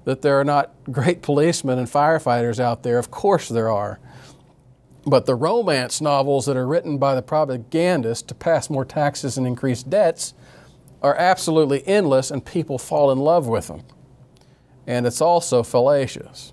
that 0.05 0.21
there 0.21 0.39
are 0.39 0.45
not 0.45 0.75
great 0.91 1.23
policemen 1.23 1.79
and 1.79 1.89
firefighters 1.89 2.59
out 2.61 2.83
there. 2.83 2.99
Of 2.99 3.11
course 3.11 3.49
there 3.49 3.71
are. 3.71 4.01
But 5.09 5.27
the 5.27 5.35
romance 5.35 6.01
novels 6.01 6.47
that 6.47 6.57
are 6.57 6.67
written 6.67 6.99
by 6.99 7.15
the 7.15 7.23
propagandists 7.23 8.27
to 8.29 8.35
pass 8.35 8.69
more 8.69 8.85
taxes 8.85 9.39
and 9.39 9.47
increase 9.47 9.83
debts 9.83 10.35
are 11.03 11.15
absolutely 11.17 11.87
endless, 11.87 12.31
and 12.31 12.45
people 12.45 12.79
fall 12.79 13.11
in 13.11 13.19
love 13.19 13.47
with 13.47 13.69
them. 13.69 13.85
And 14.87 15.07
it's 15.07 15.21
also 15.21 15.63
fallacious. 15.63 16.53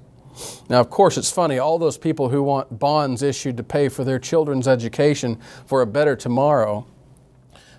Now, 0.69 0.79
of 0.79 0.89
course, 0.89 1.17
it's 1.17 1.31
funny, 1.31 1.57
all 1.57 1.79
those 1.79 1.97
people 1.97 2.29
who 2.29 2.43
want 2.43 2.79
bonds 2.79 3.23
issued 3.23 3.57
to 3.57 3.63
pay 3.63 3.89
for 3.89 4.03
their 4.03 4.19
children's 4.19 4.67
education 4.67 5.39
for 5.65 5.81
a 5.81 5.87
better 5.87 6.15
tomorrow, 6.15 6.85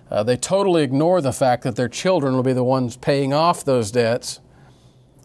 uh, 0.09 0.23
they 0.23 0.37
totally 0.37 0.83
ignore 0.83 1.21
the 1.21 1.33
fact 1.33 1.63
that 1.63 1.75
their 1.75 1.89
children 1.89 2.35
will 2.35 2.43
be 2.43 2.53
the 2.53 2.63
ones 2.63 2.97
paying 2.97 3.33
off 3.33 3.63
those 3.63 3.91
debts, 3.91 4.39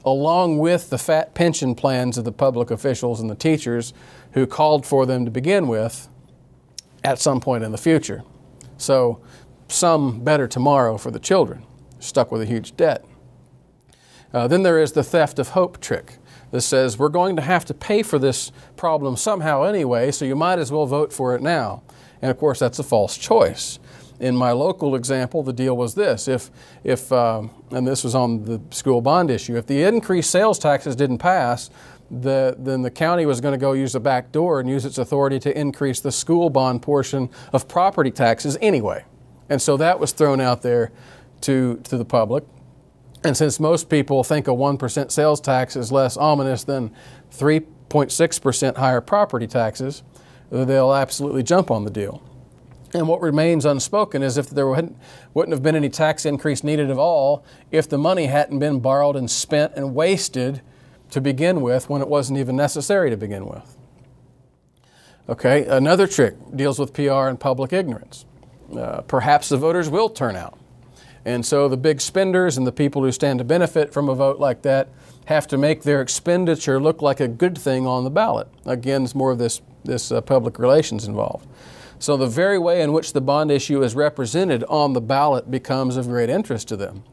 along 0.05 0.59
with 0.59 0.91
the 0.91 0.99
fat 0.99 1.35
pension 1.35 1.75
plans 1.75 2.19
of 2.19 2.25
the 2.25 2.33
public 2.33 2.71
officials 2.71 3.21
and 3.21 3.31
the 3.31 3.35
teachers 3.35 3.95
who 4.33 4.47
called 4.47 4.87
for 4.87 5.07
them 5.07 5.25
to 5.25 5.31
begin 5.31 5.69
with 5.69 6.09
at 7.05 7.19
some 7.19 7.41
point 7.41 7.65
in 7.65 7.73
the 7.73 7.79
future. 7.79 8.23
So, 8.79 9.21
some 9.69 10.23
better 10.23 10.47
tomorrow 10.47 10.99
for 10.99 11.11
the 11.11 11.19
children, 11.19 11.65
stuck 11.99 12.31
with 12.31 12.43
a 12.43 12.47
huge 12.47 12.77
debt. 12.77 13.05
Uh, 14.33 14.49
then 14.49 14.63
there 14.63 14.79
is 14.79 14.93
the 14.93 15.03
theft 15.03 15.39
of 15.39 15.51
hope 15.51 15.81
trick. 15.81 16.19
This 16.51 16.67
says 16.67 16.99
we're 16.99 17.09
going 17.09 17.37
to 17.37 17.43
have 17.43 17.65
to 17.67 17.75
pay 17.75 18.03
for 18.03 18.19
this 18.19 18.53
problem 18.77 19.17
somehow 19.17 19.63
anyway, 19.63 20.11
so 20.11 20.25
you 20.25 20.37
might 20.37 20.59
as 20.59 20.71
well 20.71 20.87
vote 20.87 21.13
for 21.13 21.35
it 21.35 21.43
now. 21.43 21.83
And 22.21 22.31
of 22.31 22.39
course, 22.39 22.59
that's 22.59 22.79
a 22.79 22.83
false 22.83 23.17
choice. 23.17 23.79
In 24.21 24.37
my 24.37 24.53
local 24.53 24.95
example, 24.95 25.43
the 25.43 25.53
deal 25.53 25.77
was 25.77 25.95
this: 25.95 26.29
if, 26.29 26.51
if, 26.85 27.11
uh, 27.11 27.43
and 27.71 27.87
this 27.89 28.05
was 28.05 28.15
on 28.15 28.45
the 28.45 28.61
school 28.71 29.01
bond 29.01 29.31
issue, 29.31 29.57
if 29.57 29.67
the 29.67 29.83
increased 29.83 30.31
sales 30.31 30.59
taxes 30.59 30.95
didn't 30.95 31.19
pass, 31.19 31.71
the, 32.13 32.55
then 32.59 32.83
the 32.83 32.91
county 32.91 33.25
was 33.25 33.41
going 33.41 33.53
to 33.53 33.59
go 33.59 33.73
use 33.73 33.95
the 33.95 34.01
back 34.01 34.33
door 34.33 34.61
and 34.61 34.69
use 34.69 34.85
its 34.85 34.99
authority 34.99 35.39
to 35.41 35.59
increase 35.59 35.99
the 36.01 36.13
school 36.13 36.51
bond 36.51 36.83
portion 36.83 37.31
of 37.55 37.67
property 37.67 38.11
taxes 38.11 38.59
anyway. 38.61 39.05
And 39.49 39.61
so 39.61 39.79
that 39.79 39.99
was 39.99 40.13
thrown 40.13 40.41
out 40.41 40.61
there 40.63 40.93
to, 41.43 41.81
to 41.85 41.97
the 41.97 42.05
public. 42.05 42.45
And 43.25 43.37
since 43.37 43.59
most 43.59 43.89
people 43.89 44.25
think 44.25 44.47
a 44.47 44.51
1% 44.51 45.11
sales 45.11 45.41
tax 45.41 45.75
is 45.75 45.91
less 45.91 46.17
ominous 46.17 46.65
than 46.65 46.91
3.6% 47.33 48.77
higher 48.77 49.01
property 49.01 49.47
taxes, 49.47 50.03
they'll 50.51 50.93
absolutely 50.93 51.43
jump 51.43 51.71
on 51.71 51.85
the 51.85 51.91
deal. 51.91 52.23
And 52.95 53.09
what 53.09 53.23
remains 53.23 53.65
unspoken 53.65 54.23
is 54.23 54.37
if 54.37 54.51
there 54.51 54.67
wouldn't, 54.67 54.99
wouldn't 55.33 55.53
have 55.53 55.63
been 55.63 55.77
any 55.77 55.89
tax 55.89 56.27
increase 56.27 56.63
needed 56.63 56.91
at 56.91 56.99
all 56.99 57.43
if 57.71 57.89
the 57.89 57.97
money 57.97 58.27
hadn't 58.27 58.59
been 58.59 58.81
borrowed 58.81 59.17
and 59.17 59.31
spent 59.31 59.73
and 59.77 59.95
wasted 59.95 60.61
to 61.13 61.21
begin 61.21 61.61
with 61.61 61.89
when 61.91 62.01
it 62.01 62.09
wasn't 62.09 62.39
even 62.39 62.57
necessary 62.57 63.11
to 63.11 63.17
begin 63.17 63.47
with. 63.47 63.77
Okay, 65.29 65.67
another 65.67 66.07
trick 66.07 66.35
deals 66.55 66.79
with 66.79 66.93
PR 66.95 67.29
and 67.29 67.39
public 67.39 67.73
ignorance. 67.73 68.25
Uh, 68.75 69.03
perhaps 69.03 69.51
the 69.51 69.59
voters 69.59 69.89
will 69.91 70.09
turn 70.09 70.37
out. 70.37 70.59
And 71.25 71.45
so 71.47 71.69
the 71.69 71.77
big 71.77 72.01
spenders 72.01 72.57
and 72.57 72.67
the 72.67 72.73
people 72.73 73.03
who 73.03 73.13
stand 73.13 73.39
to 73.39 73.45
benefit 73.45 73.93
from 73.93 74.09
a 74.09 74.15
vote 74.15 74.41
like 74.41 74.63
that 74.63 74.89
have 75.27 75.47
to 75.49 75.59
make 75.59 75.83
their 75.83 76.01
expenditure 76.01 76.81
look 76.81 77.03
like 77.03 77.21
a 77.21 77.29
good 77.29 77.57
thing 77.57 77.87
on 77.87 78.05
the 78.05 78.11
ballot. 78.11 78.49
Again, 78.65 79.05
it's 79.05 79.15
more 79.15 79.31
of 79.31 79.39
this, 79.39 79.61
this 79.85 80.11
uh, 80.11 80.21
public 80.23 80.59
relations 80.59 81.07
involved. 81.07 81.47
So 81.99 82.17
the 82.17 82.27
very 82.27 82.59
way 82.59 82.83
in 82.83 82.93
which 82.93 83.13
the 83.13 83.21
bond 83.21 83.53
issue 83.53 83.83
is 83.83 83.95
represented 83.95 84.65
on 84.65 84.95
the 84.95 85.01
ballot 85.01 85.51
becomes 85.51 85.97
of 85.97 86.09
great 86.09 86.31
interest 86.31 86.69
to 86.69 86.77
them. 86.77 87.05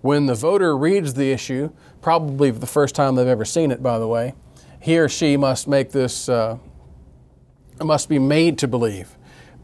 When 0.00 0.26
the 0.26 0.34
voter 0.34 0.76
reads 0.76 1.14
the 1.14 1.32
issue, 1.32 1.70
probably 2.00 2.50
the 2.50 2.66
first 2.66 2.94
time 2.94 3.14
they've 3.14 3.26
ever 3.26 3.44
seen 3.44 3.70
it, 3.70 3.82
by 3.82 3.98
the 3.98 4.06
way, 4.06 4.34
he 4.80 4.98
or 4.98 5.08
she 5.08 5.36
must 5.36 5.66
make 5.66 5.90
this, 5.90 6.28
uh, 6.28 6.58
must 7.82 8.08
be 8.08 8.18
made 8.18 8.58
to 8.58 8.68
believe 8.68 9.16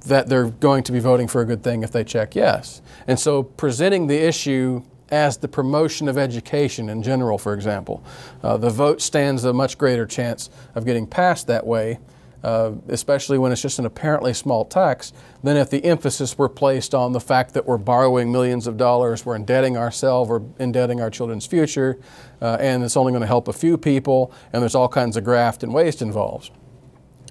that 0.06 0.28
they're 0.28 0.50
going 0.50 0.82
to 0.84 0.92
be 0.92 0.98
voting 0.98 1.28
for 1.28 1.40
a 1.40 1.44
good 1.44 1.62
thing 1.62 1.82
if 1.82 1.92
they 1.92 2.04
check 2.04 2.34
yes. 2.34 2.82
And 3.06 3.18
so 3.18 3.42
presenting 3.42 4.06
the 4.06 4.18
issue 4.18 4.82
as 5.10 5.36
the 5.36 5.48
promotion 5.48 6.08
of 6.08 6.18
education 6.18 6.88
in 6.88 7.02
general, 7.02 7.38
for 7.38 7.54
example, 7.54 8.02
uh, 8.42 8.56
the 8.56 8.70
vote 8.70 9.00
stands 9.00 9.44
a 9.44 9.52
much 9.52 9.78
greater 9.78 10.06
chance 10.06 10.50
of 10.74 10.84
getting 10.84 11.06
passed 11.06 11.46
that 11.46 11.66
way 11.66 11.98
uh, 12.44 12.72
especially 12.88 13.38
when 13.38 13.50
it's 13.50 13.62
just 13.62 13.78
an 13.78 13.86
apparently 13.86 14.34
small 14.34 14.66
tax, 14.66 15.12
than 15.42 15.56
if 15.56 15.70
the 15.70 15.82
emphasis 15.84 16.36
were 16.36 16.48
placed 16.48 16.94
on 16.94 17.12
the 17.12 17.20
fact 17.20 17.54
that 17.54 17.64
we're 17.64 17.78
borrowing 17.78 18.30
millions 18.30 18.66
of 18.66 18.76
dollars, 18.76 19.24
we're 19.24 19.34
indebting 19.34 19.78
ourselves, 19.78 20.28
we're 20.28 20.42
indebting 20.58 21.00
our 21.00 21.08
children's 21.10 21.46
future, 21.46 21.98
uh, 22.42 22.58
and 22.60 22.84
it's 22.84 22.96
only 22.96 23.12
going 23.12 23.22
to 23.22 23.26
help 23.26 23.48
a 23.48 23.52
few 23.52 23.78
people, 23.78 24.30
and 24.52 24.60
there's 24.60 24.74
all 24.74 24.88
kinds 24.88 25.16
of 25.16 25.24
graft 25.24 25.62
and 25.62 25.72
waste 25.72 26.02
involved. 26.02 26.50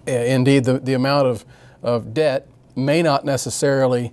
Indeed, 0.07 0.65
the, 0.65 0.79
the 0.79 0.95
amount 0.95 1.27
of, 1.27 1.45
of 1.83 2.13
debt 2.13 2.47
may 2.75 3.03
not 3.03 3.23
necessarily 3.23 4.11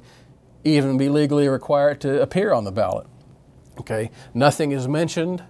even 0.64 0.98
be 0.98 1.08
legally 1.08 1.48
required 1.48 2.00
to 2.02 2.20
appear 2.20 2.52
on 2.52 2.64
the 2.64 2.72
ballot. 2.72 3.06
Okay, 3.78 4.10
nothing 4.34 4.72
is 4.72 4.86
mentioned 4.86 5.42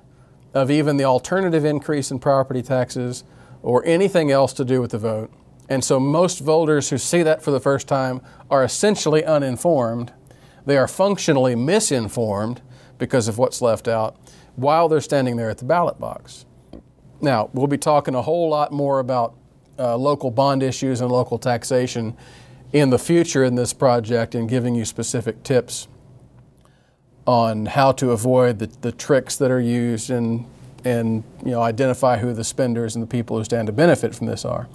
of 0.54 0.70
even 0.70 0.96
the 0.96 1.04
alternative 1.04 1.64
increase 1.64 2.12
in 2.12 2.20
property 2.20 2.62
taxes 2.62 3.24
or 3.62 3.84
anything 3.84 4.30
else 4.30 4.52
to 4.52 4.64
do 4.64 4.80
with 4.80 4.92
the 4.92 4.98
vote. 4.98 5.30
And 5.70 5.84
so 5.84 6.00
most 6.00 6.40
voters 6.40 6.90
who 6.90 6.98
see 6.98 7.22
that 7.22 7.42
for 7.42 7.52
the 7.52 7.60
first 7.60 7.86
time 7.86 8.20
are 8.50 8.64
essentially 8.64 9.24
uninformed. 9.24 10.12
They 10.66 10.76
are 10.76 10.88
functionally 10.88 11.54
misinformed 11.54 12.60
because 12.98 13.28
of 13.28 13.38
what's 13.38 13.62
left 13.62 13.86
out 13.86 14.16
while 14.56 14.88
they're 14.88 15.00
standing 15.00 15.36
there 15.36 15.48
at 15.48 15.58
the 15.58 15.64
ballot 15.64 15.98
box. 15.98 16.44
Now, 17.22 17.50
we'll 17.54 17.68
be 17.68 17.78
talking 17.78 18.14
a 18.14 18.22
whole 18.22 18.48
lot 18.48 18.72
more 18.72 18.98
about 18.98 19.34
uh, 19.78 19.96
local 19.96 20.30
bond 20.30 20.62
issues 20.62 21.00
and 21.00 21.10
local 21.10 21.38
taxation 21.38 22.16
in 22.72 22.90
the 22.90 22.98
future 22.98 23.44
in 23.44 23.54
this 23.54 23.72
project 23.72 24.34
and 24.34 24.48
giving 24.48 24.74
you 24.74 24.84
specific 24.84 25.42
tips 25.42 25.86
on 27.26 27.66
how 27.66 27.92
to 27.92 28.10
avoid 28.10 28.58
the, 28.58 28.66
the 28.80 28.92
tricks 28.92 29.36
that 29.36 29.50
are 29.50 29.60
used 29.60 30.10
and, 30.10 30.44
and 30.84 31.22
you 31.44 31.52
know, 31.52 31.62
identify 31.62 32.16
who 32.16 32.32
the 32.32 32.44
spenders 32.44 32.96
and 32.96 33.02
the 33.02 33.06
people 33.06 33.38
who 33.38 33.44
stand 33.44 33.66
to 33.66 33.72
benefit 33.72 34.14
from 34.14 34.26
this 34.26 34.44
are. 34.44 34.68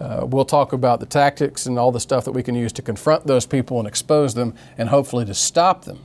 Uh, 0.00 0.26
we'll 0.26 0.44
talk 0.44 0.72
about 0.72 1.00
the 1.00 1.06
tactics 1.06 1.66
and 1.66 1.78
all 1.78 1.92
the 1.92 2.00
stuff 2.00 2.24
that 2.24 2.32
we 2.32 2.42
can 2.42 2.54
use 2.54 2.72
to 2.72 2.82
confront 2.82 3.26
those 3.26 3.46
people 3.46 3.78
and 3.78 3.86
expose 3.86 4.34
them 4.34 4.54
and 4.76 4.88
hopefully 4.88 5.24
to 5.24 5.34
stop 5.34 5.84
them. 5.84 6.04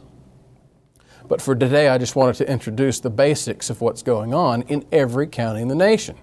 But 1.28 1.42
for 1.42 1.56
today, 1.56 1.88
I 1.88 1.98
just 1.98 2.16
wanted 2.16 2.36
to 2.36 2.52
introduce 2.52 3.00
the 3.00 3.10
basics 3.10 3.70
of 3.70 3.82
what's 3.82 4.02
going 4.02 4.34
on 4.34 4.64
in 4.64 4.86
every 4.92 5.28
county 5.28 5.62
in 5.62 5.68
the 5.68 5.76
nation. 5.76 6.18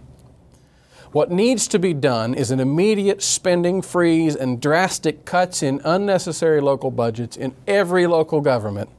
What 1.13 1.31
needs 1.31 1.69
to 1.69 1.79
be 1.79 1.95
done 1.95 2.35
is 2.35 2.51
an 2.51 2.61
immediate 2.61 3.23
spending 3.23 3.83
freeze 3.83 4.37
and 4.37 4.61
drastic 4.61 5.25
cuts 5.25 5.63
in 5.63 5.81
unnecessary 5.85 6.61
local 6.61 6.91
budgets 6.91 7.37
in 7.37 7.55
every 7.67 8.07
local 8.07 8.41
government 8.41 8.91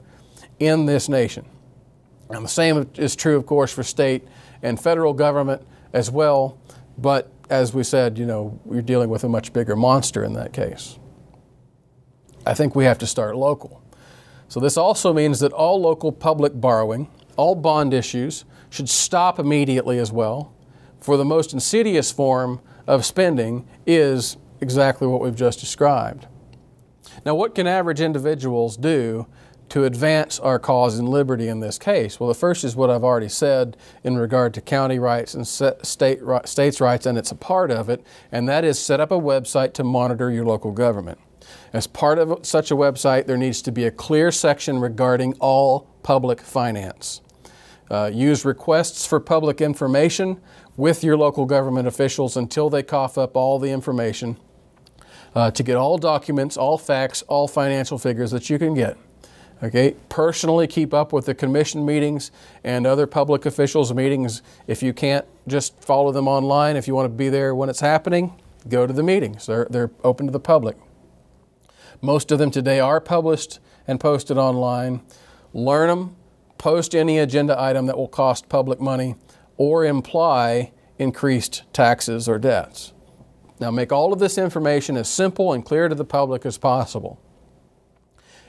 in 0.60 0.86
this 0.86 1.10
nation. 1.10 1.46
And 2.30 2.44
the 2.44 2.50
same 2.50 2.90
is 2.96 3.16
true, 3.16 3.38
of 3.38 3.46
course, 3.46 3.72
for 3.72 3.84
state 3.84 4.24
and 4.62 4.80
federal 4.80 5.14
government 5.14 5.62
as 5.94 6.10
well. 6.10 6.58
But 6.98 7.32
as 7.50 7.74
we 7.74 7.84
said, 7.84 8.18
you 8.18 8.26
know, 8.26 8.60
we're 8.66 8.82
dealing 8.82 9.10
with 9.10 9.24
a 9.24 9.30
much 9.30 9.54
bigger 9.54 9.76
monster 9.76 10.24
in 10.24 10.34
that 10.34 10.54
case. 10.54 10.98
I 12.46 12.54
think 12.54 12.76
we 12.76 12.86
have 12.86 12.98
to 13.00 13.08
start 13.08 13.36
local. 13.36 13.82
So 14.48 14.60
this 14.60 14.78
also 14.78 15.14
means 15.14 15.40
that 15.42 15.52
all 15.52 15.80
local 15.80 16.12
public 16.12 16.60
borrowing, 16.60 17.10
all 17.36 17.56
bond 17.56 17.94
issues, 17.94 18.46
should 18.70 18.90
stop 18.90 19.40
immediately 19.40 20.00
as 20.00 20.12
well. 20.12 20.54
For 21.00 21.18
the 21.18 21.26
most 21.26 21.54
insidious 21.54 22.12
form 22.12 22.62
of 22.88 23.06
spending 23.06 23.68
is 23.86 24.38
exactly 24.62 25.08
what 25.08 25.22
we've 25.22 25.36
just 25.36 25.60
described. 25.60 26.26
Now, 27.26 27.36
what 27.36 27.56
can 27.56 27.68
average 27.68 28.02
individuals 28.02 28.78
do 28.78 29.28
to 29.70 29.86
advance 29.86 30.40
our 30.40 30.60
cause 30.60 30.98
and 30.98 31.10
liberty 31.10 31.48
in 31.48 31.60
this 31.60 31.78
case? 31.78 32.20
Well, 32.20 32.30
the 32.30 32.36
first 32.36 32.64
is 32.64 32.76
what 32.76 32.90
I've 32.90 33.04
already 33.04 33.30
said 33.30 33.78
in 34.04 34.18
regard 34.18 34.54
to 34.56 34.62
county 34.62 35.00
rights 35.00 35.34
and 35.34 35.48
state 35.48 35.86
states' 35.86 36.82
rights, 36.82 37.06
and 37.06 37.18
it's 37.18 37.32
a 37.32 37.36
part 37.36 37.72
of 37.72 37.90
it, 37.90 38.04
and 38.32 38.48
that 38.48 38.64
is 38.64 38.80
set 38.80 39.00
up 39.00 39.12
a 39.12 39.20
website 39.20 39.74
to 39.74 39.84
monitor 39.84 40.32
your 40.32 40.46
local 40.46 40.72
government. 40.72 41.20
As 41.74 41.88
part 41.88 42.20
of 42.20 42.46
such 42.46 42.72
a 42.72 42.76
website, 42.76 43.26
there 43.26 43.38
needs 43.38 43.62
to 43.64 43.72
be 43.72 43.86
a 43.86 43.92
clear 43.92 44.32
section 44.32 44.80
regarding 44.80 45.34
all 45.40 45.88
public 46.04 46.42
finance. 46.42 47.22
Uh, 47.90 48.12
use 48.14 48.44
requests 48.44 49.06
for 49.06 49.20
public 49.20 49.62
information 49.62 50.42
with 50.76 51.04
your 51.04 51.18
local 51.18 51.46
government 51.46 51.88
officials 51.88 52.36
until 52.36 52.70
they 52.70 52.84
cough 52.84 53.18
up 53.18 53.36
all 53.36 53.60
the 53.60 53.72
information 53.72 54.38
uh, 55.36 55.52
to 55.52 55.64
get 55.64 55.76
all 55.76 55.98
documents, 55.98 56.58
all 56.58 56.78
facts, 56.78 57.22
all 57.24 57.48
financial 57.48 57.98
figures 57.98 58.32
that 58.32 58.50
you 58.50 58.60
can 58.60 58.74
get. 58.74 58.98
Okay, 59.64 59.96
personally 60.08 60.68
keep 60.68 60.94
up 60.94 61.12
with 61.12 61.26
the 61.26 61.34
commission 61.34 61.84
meetings 61.84 62.30
and 62.64 62.86
other 62.86 63.08
public 63.08 63.46
officials' 63.46 63.92
meetings. 63.92 64.44
If 64.68 64.84
you 64.84 64.94
can't 64.94 65.26
just 65.48 65.84
follow 65.84 66.12
them 66.12 66.28
online, 66.28 66.76
if 66.76 66.88
you 66.88 66.94
want 66.94 67.06
to 67.06 67.18
be 67.18 67.30
there 67.30 67.56
when 67.56 67.68
it's 67.68 67.80
happening, 67.80 68.34
go 68.70 68.86
to 68.86 68.94
the 68.94 69.02
meetings. 69.02 69.48
They're, 69.48 69.66
they're 69.70 69.90
open 70.04 70.28
to 70.28 70.32
the 70.32 70.40
public. 70.40 70.78
Most 72.02 72.32
of 72.32 72.38
them 72.38 72.52
today 72.52 72.80
are 72.80 73.02
published 73.02 73.58
and 73.88 74.00
posted 74.00 74.38
online. 74.38 75.02
Learn 75.54 75.88
them, 75.88 76.16
post 76.60 76.94
any 76.94 77.18
agenda 77.18 77.60
item 77.60 77.88
that 77.88 77.98
will 77.98 78.08
cost 78.08 78.50
public 78.50 78.80
money 78.80 79.16
or 79.58 79.84
imply 79.84 80.72
increased 81.00 81.64
taxes 81.74 82.30
or 82.30 82.38
debts. 82.38 82.94
Now, 83.60 83.72
make 83.72 83.92
all 83.92 84.14
of 84.14 84.20
this 84.20 84.38
information 84.38 84.98
as 84.98 85.10
simple 85.10 85.52
and 85.52 85.66
clear 85.66 85.88
to 85.88 85.96
the 85.96 86.06
public 86.06 86.46
as 86.46 86.60
possible 86.60 87.20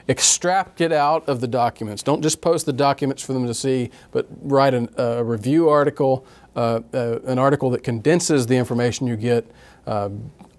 extract 0.08 0.80
it 0.80 0.90
out 0.90 1.28
of 1.28 1.40
the 1.40 1.46
documents. 1.46 2.02
Don't 2.02 2.22
just 2.22 2.40
post 2.40 2.64
the 2.66 2.72
documents 2.72 3.22
for 3.22 3.34
them 3.34 3.46
to 3.46 3.54
see, 3.54 3.90
but 4.10 4.26
write 4.40 4.72
an, 4.74 4.88
a 4.96 5.22
review 5.22 5.68
article, 5.68 6.26
uh, 6.56 6.80
uh, 6.94 7.18
an 7.26 7.38
article 7.38 7.70
that 7.70 7.82
condenses 7.82 8.46
the 8.46 8.56
information 8.56 9.06
you 9.06 9.16
get, 9.16 9.46
uh, 9.86 10.08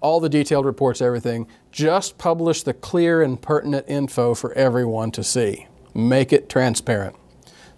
all 0.00 0.20
the 0.20 0.28
detailed 0.28 0.64
reports, 0.64 1.02
everything. 1.02 1.46
Just 1.72 2.16
publish 2.16 2.62
the 2.62 2.72
clear 2.72 3.22
and 3.22 3.42
pertinent 3.42 3.86
info 3.88 4.34
for 4.34 4.52
everyone 4.54 5.10
to 5.10 5.24
see. 5.24 5.66
Make 5.94 6.32
it 6.32 6.48
transparent. 6.48 7.16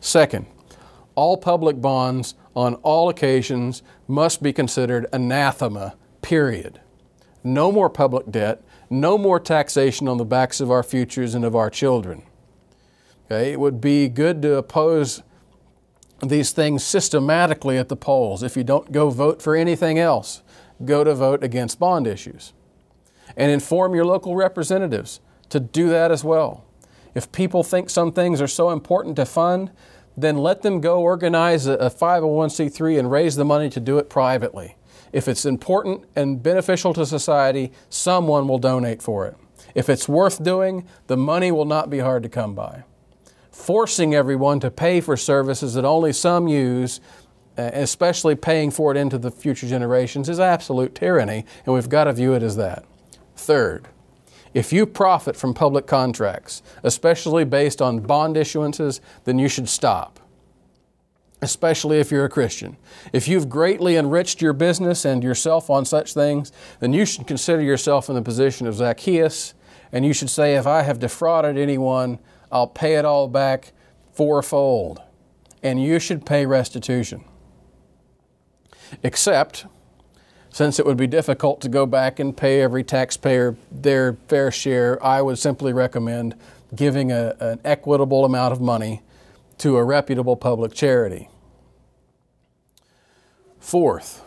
Second, 0.00 0.46
all 1.14 1.36
public 1.36 1.80
bonds 1.80 2.34
on 2.54 2.74
all 2.76 3.08
occasions 3.08 3.82
must 4.06 4.42
be 4.42 4.52
considered 4.52 5.06
anathema, 5.12 5.94
period. 6.20 6.80
No 7.42 7.72
more 7.72 7.88
public 7.88 8.30
debt 8.30 8.62
no 8.92 9.16
more 9.16 9.40
taxation 9.40 10.06
on 10.06 10.18
the 10.18 10.24
backs 10.24 10.60
of 10.60 10.70
our 10.70 10.82
futures 10.82 11.34
and 11.34 11.44
of 11.44 11.56
our 11.56 11.70
children. 11.70 12.22
Okay? 13.24 13.52
It 13.52 13.58
would 13.58 13.80
be 13.80 14.08
good 14.08 14.42
to 14.42 14.56
oppose 14.56 15.22
these 16.22 16.52
things 16.52 16.84
systematically 16.84 17.78
at 17.78 17.88
the 17.88 17.96
polls. 17.96 18.42
If 18.42 18.56
you 18.56 18.62
don't 18.62 18.92
go 18.92 19.10
vote 19.10 19.42
for 19.42 19.56
anything 19.56 19.98
else, 19.98 20.42
go 20.84 21.02
to 21.02 21.14
vote 21.14 21.42
against 21.42 21.78
bond 21.78 22.06
issues. 22.06 22.52
And 23.36 23.50
inform 23.50 23.94
your 23.94 24.04
local 24.04 24.36
representatives 24.36 25.20
to 25.48 25.58
do 25.58 25.88
that 25.88 26.10
as 26.10 26.22
well. 26.22 26.64
If 27.14 27.32
people 27.32 27.62
think 27.62 27.88
some 27.88 28.12
things 28.12 28.40
are 28.40 28.48
so 28.48 28.70
important 28.70 29.16
to 29.16 29.24
fund, 29.26 29.70
then 30.16 30.36
let 30.36 30.62
them 30.62 30.80
go 30.80 31.00
organize 31.00 31.66
a 31.66 31.76
501c3 31.76 32.98
and 32.98 33.10
raise 33.10 33.36
the 33.36 33.44
money 33.44 33.70
to 33.70 33.80
do 33.80 33.98
it 33.98 34.10
privately. 34.10 34.76
If 35.12 35.28
it's 35.28 35.44
important 35.44 36.04
and 36.16 36.42
beneficial 36.42 36.94
to 36.94 37.04
society, 37.04 37.72
someone 37.90 38.48
will 38.48 38.58
donate 38.58 39.02
for 39.02 39.26
it. 39.26 39.36
If 39.74 39.88
it's 39.88 40.08
worth 40.08 40.42
doing, 40.42 40.86
the 41.06 41.16
money 41.16 41.52
will 41.52 41.64
not 41.64 41.90
be 41.90 41.98
hard 41.98 42.22
to 42.22 42.28
come 42.28 42.54
by. 42.54 42.84
Forcing 43.50 44.14
everyone 44.14 44.60
to 44.60 44.70
pay 44.70 45.00
for 45.00 45.16
services 45.16 45.74
that 45.74 45.84
only 45.84 46.12
some 46.12 46.48
use, 46.48 47.00
uh, 47.58 47.70
especially 47.74 48.34
paying 48.34 48.70
for 48.70 48.90
it 48.90 48.96
into 48.96 49.18
the 49.18 49.30
future 49.30 49.68
generations, 49.68 50.28
is 50.28 50.40
absolute 50.40 50.94
tyranny, 50.94 51.44
and 51.66 51.74
we've 51.74 51.88
got 51.88 52.04
to 52.04 52.12
view 52.12 52.32
it 52.32 52.42
as 52.42 52.56
that. 52.56 52.84
Third, 53.36 53.88
if 54.54 54.72
you 54.72 54.86
profit 54.86 55.36
from 55.36 55.54
public 55.54 55.86
contracts, 55.86 56.62
especially 56.82 57.44
based 57.44 57.80
on 57.80 58.00
bond 58.00 58.36
issuances, 58.36 59.00
then 59.24 59.38
you 59.38 59.48
should 59.48 59.68
stop 59.68 60.18
especially 61.42 61.98
if 61.98 62.12
you're 62.12 62.24
a 62.24 62.30
Christian. 62.30 62.76
If 63.12 63.26
you've 63.26 63.48
greatly 63.48 63.96
enriched 63.96 64.40
your 64.40 64.52
business 64.52 65.04
and 65.04 65.24
yourself 65.24 65.68
on 65.68 65.84
such 65.84 66.14
things, 66.14 66.52
then 66.78 66.92
you 66.92 67.04
should 67.04 67.26
consider 67.26 67.60
yourself 67.60 68.08
in 68.08 68.14
the 68.14 68.22
position 68.22 68.68
of 68.68 68.76
Zacchaeus, 68.76 69.52
and 69.90 70.06
you 70.06 70.14
should 70.14 70.30
say, 70.30 70.54
If 70.54 70.66
I 70.66 70.82
have 70.82 71.00
defrauded 71.00 71.58
anyone, 71.58 72.20
I'll 72.50 72.68
pay 72.68 72.94
it 72.94 73.04
all 73.04 73.26
back 73.26 73.72
fourfold. 74.12 75.02
And 75.64 75.82
you 75.82 75.98
should 75.98 76.24
pay 76.24 76.46
restitution. 76.46 77.24
Except, 79.02 79.66
since 80.50 80.78
it 80.78 80.86
would 80.86 80.96
be 80.96 81.06
difficult 81.06 81.60
to 81.62 81.68
go 81.68 81.86
back 81.86 82.20
and 82.20 82.36
pay 82.36 82.60
every 82.60 82.84
taxpayer 82.84 83.56
their 83.70 84.14
fair 84.28 84.50
share, 84.50 85.04
I 85.04 85.22
would 85.22 85.38
simply 85.38 85.72
recommend 85.72 86.36
giving 86.74 87.10
a, 87.10 87.34
an 87.40 87.60
equitable 87.64 88.24
amount 88.24 88.52
of 88.52 88.60
money 88.60 89.02
to 89.58 89.76
a 89.76 89.84
reputable 89.84 90.36
public 90.36 90.72
charity. 90.72 91.28
Fourth, 93.62 94.24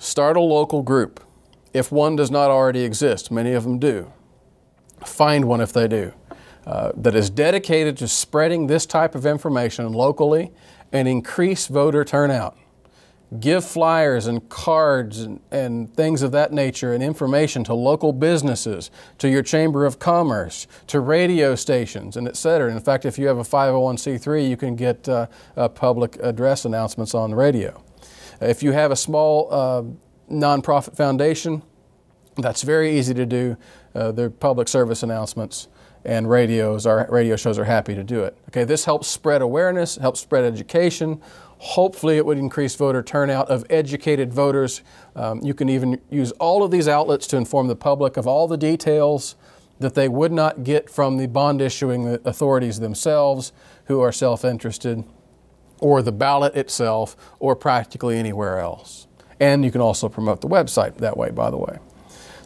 start 0.00 0.36
a 0.36 0.40
local 0.40 0.82
group. 0.82 1.24
If 1.72 1.92
one 1.92 2.16
does 2.16 2.28
not 2.28 2.50
already 2.50 2.82
exist, 2.82 3.30
many 3.30 3.52
of 3.52 3.62
them 3.62 3.78
do. 3.78 4.12
Find 5.06 5.44
one 5.46 5.60
if 5.60 5.72
they 5.72 5.86
do. 5.86 6.12
Uh, 6.66 6.90
that 6.96 7.14
is 7.14 7.30
dedicated 7.30 7.96
to 7.98 8.08
spreading 8.08 8.66
this 8.66 8.84
type 8.84 9.14
of 9.14 9.24
information 9.24 9.92
locally 9.92 10.50
and 10.92 11.06
increase 11.06 11.68
voter 11.68 12.04
turnout. 12.04 12.58
Give 13.38 13.64
flyers 13.64 14.26
and 14.26 14.46
cards 14.48 15.20
and, 15.20 15.40
and 15.52 15.94
things 15.94 16.20
of 16.20 16.32
that 16.32 16.52
nature 16.52 16.92
and 16.92 17.02
information 17.02 17.62
to 17.64 17.74
local 17.74 18.12
businesses, 18.12 18.90
to 19.18 19.30
your 19.30 19.44
Chamber 19.44 19.86
of 19.86 20.00
Commerce, 20.00 20.66
to 20.88 20.98
radio 20.98 21.54
stations, 21.54 22.16
and 22.16 22.26
et 22.26 22.36
cetera. 22.36 22.72
In 22.72 22.80
fact, 22.80 23.06
if 23.06 23.18
you 23.18 23.28
have 23.28 23.38
a 23.38 23.44
501c3, 23.44 24.46
you 24.50 24.56
can 24.56 24.74
get 24.74 25.08
uh, 25.08 25.28
uh, 25.56 25.68
public 25.68 26.16
address 26.20 26.64
announcements 26.64 27.14
on 27.14 27.30
the 27.30 27.36
radio. 27.36 27.82
If 28.40 28.62
you 28.62 28.72
have 28.72 28.90
a 28.90 28.96
small 28.96 29.48
uh, 29.50 29.82
nonprofit 30.30 30.96
foundation, 30.96 31.62
that's 32.36 32.62
very 32.62 32.98
easy 32.98 33.14
to 33.14 33.26
do. 33.26 33.56
Uh, 33.94 34.12
their 34.12 34.30
public 34.30 34.68
service 34.68 35.02
announcements 35.02 35.68
and 36.04 36.30
radios 36.30 36.86
our 36.86 37.06
radio 37.10 37.36
shows 37.36 37.58
are 37.58 37.64
happy 37.64 37.94
to 37.94 38.04
do 38.04 38.22
it. 38.22 38.36
Okay, 38.48 38.64
this 38.64 38.84
helps 38.84 39.08
spread 39.08 39.42
awareness, 39.42 39.96
helps 39.96 40.20
spread 40.20 40.44
education. 40.44 41.20
Hopefully, 41.58 42.16
it 42.16 42.24
would 42.24 42.38
increase 42.38 42.76
voter 42.76 43.02
turnout 43.02 43.48
of 43.48 43.64
educated 43.68 44.32
voters. 44.32 44.82
Um, 45.16 45.42
you 45.42 45.54
can 45.54 45.68
even 45.68 46.00
use 46.08 46.30
all 46.32 46.62
of 46.62 46.70
these 46.70 46.86
outlets 46.86 47.26
to 47.28 47.36
inform 47.36 47.66
the 47.66 47.76
public 47.76 48.16
of 48.16 48.28
all 48.28 48.46
the 48.46 48.56
details 48.56 49.34
that 49.80 49.94
they 49.94 50.08
would 50.08 50.32
not 50.32 50.64
get 50.64 50.88
from 50.88 51.16
the 51.16 51.26
bond 51.26 51.60
issuing 51.60 52.18
authorities 52.24 52.78
themselves, 52.80 53.52
who 53.86 54.00
are 54.00 54.12
self 54.12 54.44
interested 54.44 55.04
or 55.80 56.02
the 56.02 56.12
ballot 56.12 56.54
itself 56.56 57.16
or 57.38 57.54
practically 57.54 58.16
anywhere 58.16 58.58
else. 58.58 59.06
And 59.40 59.64
you 59.64 59.70
can 59.70 59.80
also 59.80 60.08
promote 60.08 60.40
the 60.40 60.48
website 60.48 60.96
that 60.98 61.16
way, 61.16 61.30
by 61.30 61.50
the 61.50 61.56
way. 61.56 61.78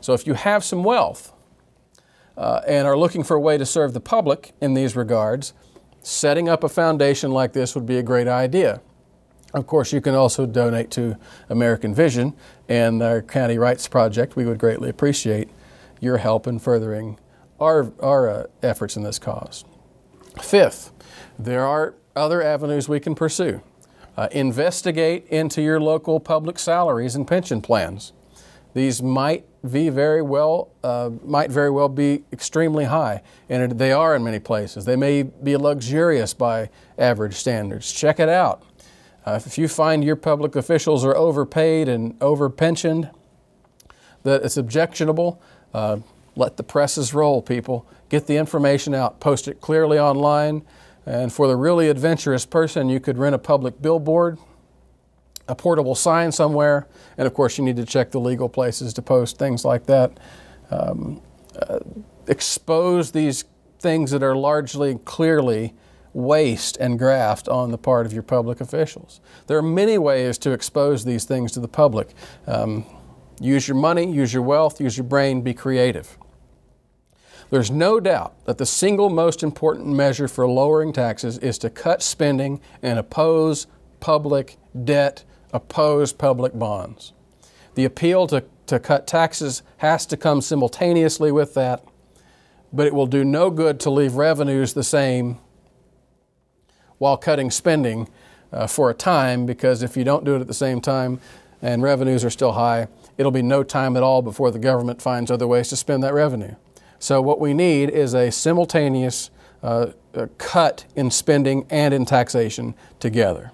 So 0.00 0.12
if 0.12 0.26
you 0.26 0.34
have 0.34 0.64
some 0.64 0.82
wealth 0.82 1.32
uh, 2.36 2.60
and 2.66 2.86
are 2.86 2.96
looking 2.96 3.22
for 3.22 3.36
a 3.36 3.40
way 3.40 3.56
to 3.56 3.64
serve 3.64 3.92
the 3.94 4.00
public 4.00 4.52
in 4.60 4.74
these 4.74 4.96
regards, 4.96 5.54
setting 6.02 6.48
up 6.48 6.64
a 6.64 6.68
foundation 6.68 7.30
like 7.30 7.52
this 7.52 7.74
would 7.74 7.86
be 7.86 7.98
a 7.98 8.02
great 8.02 8.28
idea. 8.28 8.80
Of 9.54 9.66
course, 9.66 9.92
you 9.92 10.00
can 10.00 10.14
also 10.14 10.46
donate 10.46 10.90
to 10.92 11.16
American 11.48 11.94
Vision 11.94 12.34
and 12.68 13.02
our 13.02 13.22
County 13.22 13.58
Rights 13.58 13.86
Project. 13.86 14.34
We 14.34 14.46
would 14.46 14.58
greatly 14.58 14.88
appreciate 14.88 15.50
your 16.00 16.16
help 16.16 16.46
in 16.46 16.58
furthering 16.58 17.18
our, 17.60 17.92
our 18.00 18.28
uh, 18.28 18.46
efforts 18.62 18.96
in 18.96 19.02
this 19.02 19.18
cause. 19.18 19.64
Fifth, 20.40 20.90
there 21.38 21.64
are 21.64 21.94
other 22.14 22.42
avenues 22.42 22.88
we 22.88 23.00
can 23.00 23.14
pursue. 23.14 23.62
Uh, 24.16 24.28
investigate 24.32 25.26
into 25.28 25.62
your 25.62 25.80
local 25.80 26.20
public 26.20 26.58
salaries 26.58 27.14
and 27.14 27.26
pension 27.26 27.62
plans. 27.62 28.12
These 28.74 29.02
might 29.02 29.44
be 29.70 29.88
very 29.90 30.22
well 30.22 30.70
uh, 30.82 31.10
might 31.24 31.50
very 31.50 31.70
well 31.70 31.88
be 31.88 32.22
extremely 32.32 32.84
high, 32.84 33.22
and 33.48 33.78
they 33.78 33.92
are 33.92 34.16
in 34.16 34.24
many 34.24 34.38
places. 34.38 34.84
They 34.84 34.96
may 34.96 35.22
be 35.22 35.56
luxurious 35.56 36.34
by 36.34 36.68
average 36.98 37.34
standards. 37.34 37.92
Check 37.92 38.18
it 38.18 38.28
out. 38.28 38.62
Uh, 39.24 39.38
if 39.44 39.56
you 39.56 39.68
find 39.68 40.02
your 40.02 40.16
public 40.16 40.56
officials 40.56 41.04
are 41.04 41.16
overpaid 41.16 41.88
and 41.88 42.18
overpensioned, 42.18 43.10
that 44.24 44.42
it's 44.42 44.56
objectionable, 44.56 45.40
uh, 45.74 45.98
let 46.34 46.56
the 46.56 46.62
presses 46.62 47.14
roll, 47.14 47.40
people. 47.40 47.86
Get 48.08 48.26
the 48.26 48.36
information 48.36 48.94
out, 48.94 49.20
post 49.20 49.48
it 49.48 49.60
clearly 49.60 49.98
online. 49.98 50.62
And 51.06 51.32
for 51.32 51.46
the 51.46 51.56
really 51.56 51.88
adventurous 51.88 52.46
person, 52.46 52.88
you 52.88 53.00
could 53.00 53.18
rent 53.18 53.34
a 53.34 53.38
public 53.38 53.82
billboard, 53.82 54.38
a 55.48 55.54
portable 55.54 55.94
sign 55.94 56.30
somewhere, 56.30 56.86
and 57.18 57.26
of 57.26 57.34
course, 57.34 57.58
you 57.58 57.64
need 57.64 57.76
to 57.76 57.84
check 57.84 58.12
the 58.12 58.20
legal 58.20 58.48
places 58.48 58.92
to 58.94 59.02
post 59.02 59.38
things 59.38 59.64
like 59.64 59.86
that. 59.86 60.18
Um, 60.70 61.20
uh, 61.60 61.80
expose 62.28 63.12
these 63.12 63.44
things 63.80 64.12
that 64.12 64.22
are 64.22 64.36
largely 64.36 64.98
clearly 65.04 65.74
waste 66.14 66.76
and 66.76 66.98
graft 66.98 67.48
on 67.48 67.70
the 67.70 67.78
part 67.78 68.06
of 68.06 68.12
your 68.12 68.22
public 68.22 68.60
officials. 68.60 69.20
There 69.46 69.58
are 69.58 69.62
many 69.62 69.98
ways 69.98 70.38
to 70.38 70.52
expose 70.52 71.04
these 71.04 71.24
things 71.24 71.52
to 71.52 71.60
the 71.60 71.68
public. 71.68 72.10
Um, 72.46 72.84
use 73.40 73.66
your 73.66 73.76
money, 73.76 74.10
use 74.10 74.32
your 74.32 74.42
wealth, 74.42 74.80
use 74.80 74.96
your 74.96 75.04
brain, 75.04 75.42
be 75.42 75.54
creative. 75.54 76.16
There's 77.52 77.70
no 77.70 78.00
doubt 78.00 78.46
that 78.46 78.56
the 78.56 78.64
single 78.64 79.10
most 79.10 79.42
important 79.42 79.88
measure 79.88 80.26
for 80.26 80.48
lowering 80.48 80.90
taxes 80.90 81.36
is 81.36 81.58
to 81.58 81.68
cut 81.68 82.02
spending 82.02 82.62
and 82.82 82.98
oppose 82.98 83.66
public 84.00 84.56
debt, 84.84 85.22
oppose 85.52 86.14
public 86.14 86.58
bonds. 86.58 87.12
The 87.74 87.84
appeal 87.84 88.26
to, 88.28 88.44
to 88.68 88.80
cut 88.80 89.06
taxes 89.06 89.62
has 89.76 90.06
to 90.06 90.16
come 90.16 90.40
simultaneously 90.40 91.30
with 91.30 91.52
that, 91.52 91.84
but 92.72 92.86
it 92.86 92.94
will 92.94 93.06
do 93.06 93.22
no 93.22 93.50
good 93.50 93.78
to 93.80 93.90
leave 93.90 94.14
revenues 94.14 94.72
the 94.72 94.82
same 94.82 95.36
while 96.96 97.18
cutting 97.18 97.50
spending 97.50 98.08
uh, 98.50 98.66
for 98.66 98.88
a 98.88 98.94
time 98.94 99.44
because 99.44 99.82
if 99.82 99.94
you 99.94 100.04
don't 100.04 100.24
do 100.24 100.36
it 100.36 100.40
at 100.40 100.46
the 100.46 100.54
same 100.54 100.80
time 100.80 101.20
and 101.60 101.82
revenues 101.82 102.24
are 102.24 102.30
still 102.30 102.52
high, 102.52 102.88
it'll 103.18 103.30
be 103.30 103.42
no 103.42 103.62
time 103.62 103.94
at 103.94 104.02
all 104.02 104.22
before 104.22 104.50
the 104.50 104.58
government 104.58 105.02
finds 105.02 105.30
other 105.30 105.46
ways 105.46 105.68
to 105.68 105.76
spend 105.76 106.02
that 106.02 106.14
revenue. 106.14 106.54
So, 107.02 107.20
what 107.20 107.40
we 107.40 107.52
need 107.52 107.90
is 107.90 108.14
a 108.14 108.30
simultaneous 108.30 109.30
uh, 109.60 109.88
a 110.14 110.28
cut 110.38 110.84
in 110.94 111.10
spending 111.10 111.66
and 111.68 111.92
in 111.92 112.04
taxation 112.04 112.76
together. 113.00 113.50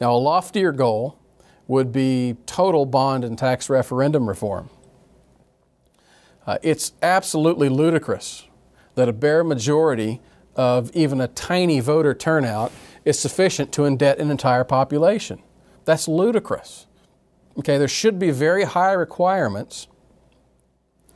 Now, 0.00 0.12
a 0.12 0.16
loftier 0.16 0.70
goal 0.70 1.18
would 1.66 1.90
be 1.90 2.36
total 2.46 2.86
bond 2.86 3.24
and 3.24 3.36
tax 3.36 3.68
referendum 3.68 4.28
reform. 4.28 4.70
Uh, 6.46 6.58
it's 6.62 6.92
absolutely 7.02 7.68
ludicrous 7.68 8.44
that 8.94 9.08
a 9.08 9.12
bare 9.12 9.42
majority 9.42 10.20
of 10.54 10.94
even 10.94 11.20
a 11.20 11.26
tiny 11.26 11.80
voter 11.80 12.14
turnout 12.14 12.70
is 13.04 13.18
sufficient 13.18 13.72
to 13.72 13.82
indebt 13.82 14.20
an 14.20 14.30
entire 14.30 14.62
population. 14.62 15.42
That's 15.84 16.06
ludicrous. 16.06 16.86
Okay, 17.58 17.78
there 17.78 17.88
should 17.88 18.20
be 18.20 18.30
very 18.30 18.62
high 18.62 18.92
requirements 18.92 19.88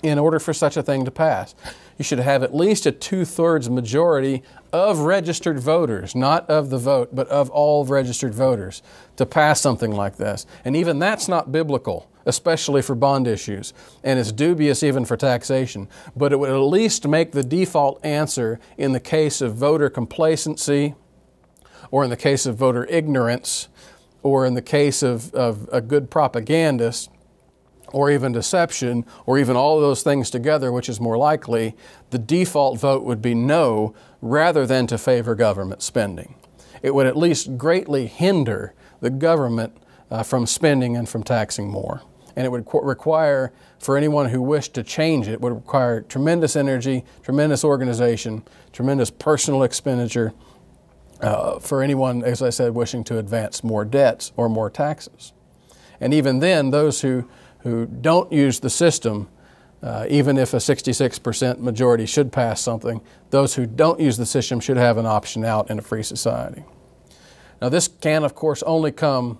in 0.02 0.18
order 0.18 0.38
for 0.38 0.52
such 0.52 0.76
a 0.76 0.82
thing 0.82 1.04
to 1.04 1.10
pass. 1.10 1.54
You 1.98 2.04
should 2.04 2.20
have 2.20 2.42
at 2.42 2.54
least 2.54 2.86
a 2.86 2.92
two 2.92 3.24
thirds 3.24 3.68
majority 3.68 4.42
of 4.72 5.00
registered 5.00 5.60
voters, 5.60 6.14
not 6.14 6.48
of 6.48 6.70
the 6.70 6.78
vote, 6.78 7.10
but 7.12 7.28
of 7.28 7.50
all 7.50 7.84
registered 7.84 8.34
voters, 8.34 8.82
to 9.16 9.26
pass 9.26 9.60
something 9.60 9.90
like 9.90 10.16
this. 10.16 10.46
And 10.64 10.74
even 10.76 10.98
that's 10.98 11.28
not 11.28 11.52
biblical, 11.52 12.08
especially 12.24 12.80
for 12.80 12.94
bond 12.94 13.26
issues, 13.26 13.74
and 14.02 14.18
it's 14.18 14.32
dubious 14.32 14.82
even 14.82 15.04
for 15.04 15.16
taxation. 15.16 15.88
But 16.16 16.32
it 16.32 16.38
would 16.38 16.50
at 16.50 16.56
least 16.56 17.06
make 17.06 17.32
the 17.32 17.42
default 17.42 18.02
answer 18.04 18.60
in 18.78 18.92
the 18.92 19.00
case 19.00 19.40
of 19.40 19.56
voter 19.56 19.90
complacency, 19.90 20.94
or 21.90 22.04
in 22.04 22.10
the 22.10 22.16
case 22.16 22.46
of 22.46 22.56
voter 22.56 22.86
ignorance, 22.86 23.68
or 24.22 24.46
in 24.46 24.54
the 24.54 24.62
case 24.62 25.02
of, 25.02 25.34
of 25.34 25.68
a 25.72 25.80
good 25.80 26.10
propagandist 26.10 27.10
or 27.92 28.10
even 28.10 28.32
deception, 28.32 29.04
or 29.26 29.38
even 29.38 29.56
all 29.56 29.76
of 29.76 29.82
those 29.82 30.02
things 30.02 30.30
together, 30.30 30.72
which 30.72 30.88
is 30.88 31.00
more 31.00 31.16
likely, 31.16 31.74
the 32.10 32.18
default 32.18 32.78
vote 32.78 33.02
would 33.02 33.20
be 33.20 33.34
no 33.34 33.94
rather 34.20 34.66
than 34.66 34.86
to 34.86 34.98
favor 34.98 35.34
government 35.34 35.82
spending. 35.82 36.34
It 36.82 36.94
would 36.94 37.06
at 37.06 37.16
least 37.16 37.58
greatly 37.58 38.06
hinder 38.06 38.74
the 39.00 39.10
government 39.10 39.76
uh, 40.10 40.22
from 40.22 40.46
spending 40.46 40.96
and 40.96 41.08
from 41.08 41.22
taxing 41.22 41.68
more. 41.68 42.02
And 42.36 42.46
it 42.46 42.50
would 42.50 42.64
qu- 42.64 42.82
require, 42.82 43.52
for 43.78 43.96
anyone 43.96 44.30
who 44.30 44.40
wished 44.40 44.74
to 44.74 44.82
change 44.82 45.28
it, 45.28 45.40
would 45.40 45.52
require 45.52 46.00
tremendous 46.02 46.56
energy, 46.56 47.04
tremendous 47.22 47.64
organization, 47.64 48.42
tremendous 48.72 49.10
personal 49.10 49.62
expenditure 49.62 50.32
uh, 51.20 51.58
for 51.58 51.82
anyone, 51.82 52.24
as 52.24 52.40
I 52.40 52.50
said, 52.50 52.74
wishing 52.74 53.04
to 53.04 53.18
advance 53.18 53.62
more 53.62 53.84
debts 53.84 54.32
or 54.36 54.48
more 54.48 54.70
taxes. 54.70 55.32
And 56.00 56.14
even 56.14 56.38
then, 56.38 56.70
those 56.70 57.02
who 57.02 57.28
who 57.62 57.86
don't 57.86 58.32
use 58.32 58.60
the 58.60 58.70
system, 58.70 59.28
uh, 59.82 60.06
even 60.08 60.38
if 60.38 60.54
a 60.54 60.58
66% 60.58 61.58
majority 61.58 62.06
should 62.06 62.32
pass 62.32 62.60
something, 62.60 63.00
those 63.30 63.54
who 63.54 63.66
don't 63.66 64.00
use 64.00 64.16
the 64.16 64.26
system 64.26 64.60
should 64.60 64.76
have 64.76 64.98
an 64.98 65.06
option 65.06 65.44
out 65.44 65.70
in 65.70 65.78
a 65.78 65.82
free 65.82 66.02
society. 66.02 66.64
Now, 67.60 67.68
this 67.68 67.88
can, 67.88 68.24
of 68.24 68.34
course, 68.34 68.62
only 68.62 68.92
come 68.92 69.38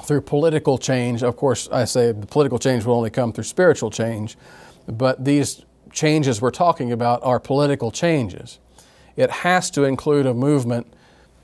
through 0.00 0.22
political 0.22 0.78
change. 0.78 1.22
Of 1.22 1.36
course, 1.36 1.68
I 1.70 1.84
say 1.84 2.12
the 2.12 2.26
political 2.26 2.58
change 2.58 2.84
will 2.84 2.94
only 2.94 3.10
come 3.10 3.32
through 3.32 3.44
spiritual 3.44 3.90
change, 3.90 4.36
but 4.86 5.24
these 5.24 5.64
changes 5.92 6.40
we're 6.40 6.50
talking 6.50 6.92
about 6.92 7.22
are 7.22 7.38
political 7.38 7.90
changes. 7.90 8.58
It 9.16 9.30
has 9.30 9.70
to 9.72 9.84
include 9.84 10.26
a 10.26 10.34
movement 10.34 10.86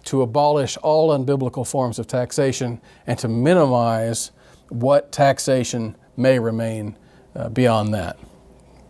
to 0.04 0.22
abolish 0.22 0.76
all 0.78 1.10
unbiblical 1.10 1.66
forms 1.66 1.98
of 1.98 2.06
taxation 2.06 2.80
and 3.06 3.18
to 3.18 3.28
minimize 3.28 4.30
what 4.70 5.12
taxation 5.12 5.96
may 6.16 6.38
remain 6.38 6.96
uh, 7.34 7.48
beyond 7.48 7.94
that. 7.94 8.18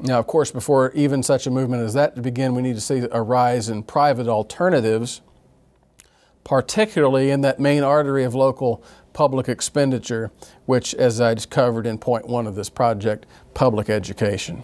Now, 0.00 0.18
of 0.18 0.26
course, 0.26 0.50
before 0.50 0.92
even 0.92 1.22
such 1.22 1.46
a 1.46 1.50
movement 1.50 1.82
as 1.82 1.94
that 1.94 2.14
to 2.14 2.22
begin, 2.22 2.54
we 2.54 2.62
need 2.62 2.76
to 2.76 2.80
see 2.80 3.06
a 3.10 3.20
rise 3.20 3.68
in 3.68 3.82
private 3.82 4.28
alternatives, 4.28 5.20
particularly 6.44 7.30
in 7.30 7.40
that 7.40 7.58
main 7.58 7.82
artery 7.82 8.24
of 8.24 8.34
local 8.34 8.82
public 9.12 9.48
expenditure, 9.48 10.30
which, 10.66 10.94
as 10.94 11.20
I 11.20 11.34
just 11.34 11.50
covered 11.50 11.86
in 11.86 11.98
point 11.98 12.28
one 12.28 12.46
of 12.46 12.54
this 12.54 12.70
project, 12.70 13.26
public 13.54 13.90
education. 13.90 14.62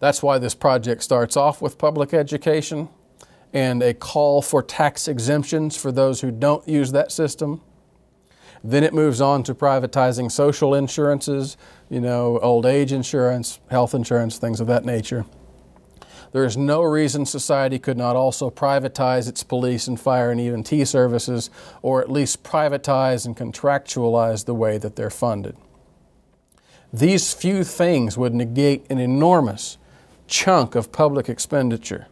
That's 0.00 0.22
why 0.22 0.38
this 0.38 0.54
project 0.54 1.02
starts 1.02 1.36
off 1.36 1.60
with 1.60 1.76
public 1.76 2.14
education 2.14 2.88
and 3.52 3.82
a 3.82 3.94
call 3.94 4.42
for 4.42 4.62
tax 4.62 5.08
exemptions 5.08 5.76
for 5.76 5.92
those 5.92 6.20
who 6.20 6.30
don't 6.30 6.66
use 6.66 6.92
that 6.92 7.12
system. 7.12 7.60
Then 8.66 8.82
it 8.82 8.92
moves 8.92 9.20
on 9.20 9.44
to 9.44 9.54
privatizing 9.54 10.30
social 10.30 10.74
insurances, 10.74 11.56
you 11.88 12.00
know, 12.00 12.40
old 12.40 12.66
age 12.66 12.90
insurance, 12.90 13.60
health 13.70 13.94
insurance, 13.94 14.38
things 14.38 14.58
of 14.58 14.66
that 14.66 14.84
nature. 14.84 15.24
There 16.32 16.44
is 16.44 16.56
no 16.56 16.82
reason 16.82 17.26
society 17.26 17.78
could 17.78 17.96
not 17.96 18.16
also 18.16 18.50
privatize 18.50 19.28
its 19.28 19.44
police 19.44 19.86
and 19.86 20.00
fire 20.00 20.32
and 20.32 20.40
even 20.40 20.64
EMT 20.64 20.84
services, 20.88 21.48
or 21.80 22.00
at 22.02 22.10
least 22.10 22.42
privatize 22.42 23.24
and 23.24 23.36
contractualize 23.36 24.46
the 24.46 24.54
way 24.54 24.78
that 24.78 24.96
they're 24.96 25.10
funded. 25.10 25.56
These 26.92 27.34
few 27.34 27.62
things 27.62 28.18
would 28.18 28.34
negate 28.34 28.84
an 28.90 28.98
enormous 28.98 29.78
chunk 30.26 30.74
of 30.74 30.90
public 30.90 31.28
expenditure. 31.28 32.08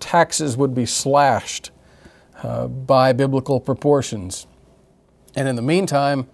Taxes 0.00 0.54
would 0.54 0.74
be 0.74 0.84
slashed 0.84 1.70
uh, 2.42 2.68
by 2.68 3.14
biblical 3.14 3.58
proportions. 3.58 4.46
And 5.38 5.46
in 5.46 5.54
the 5.54 5.62
meantime, 5.62 6.26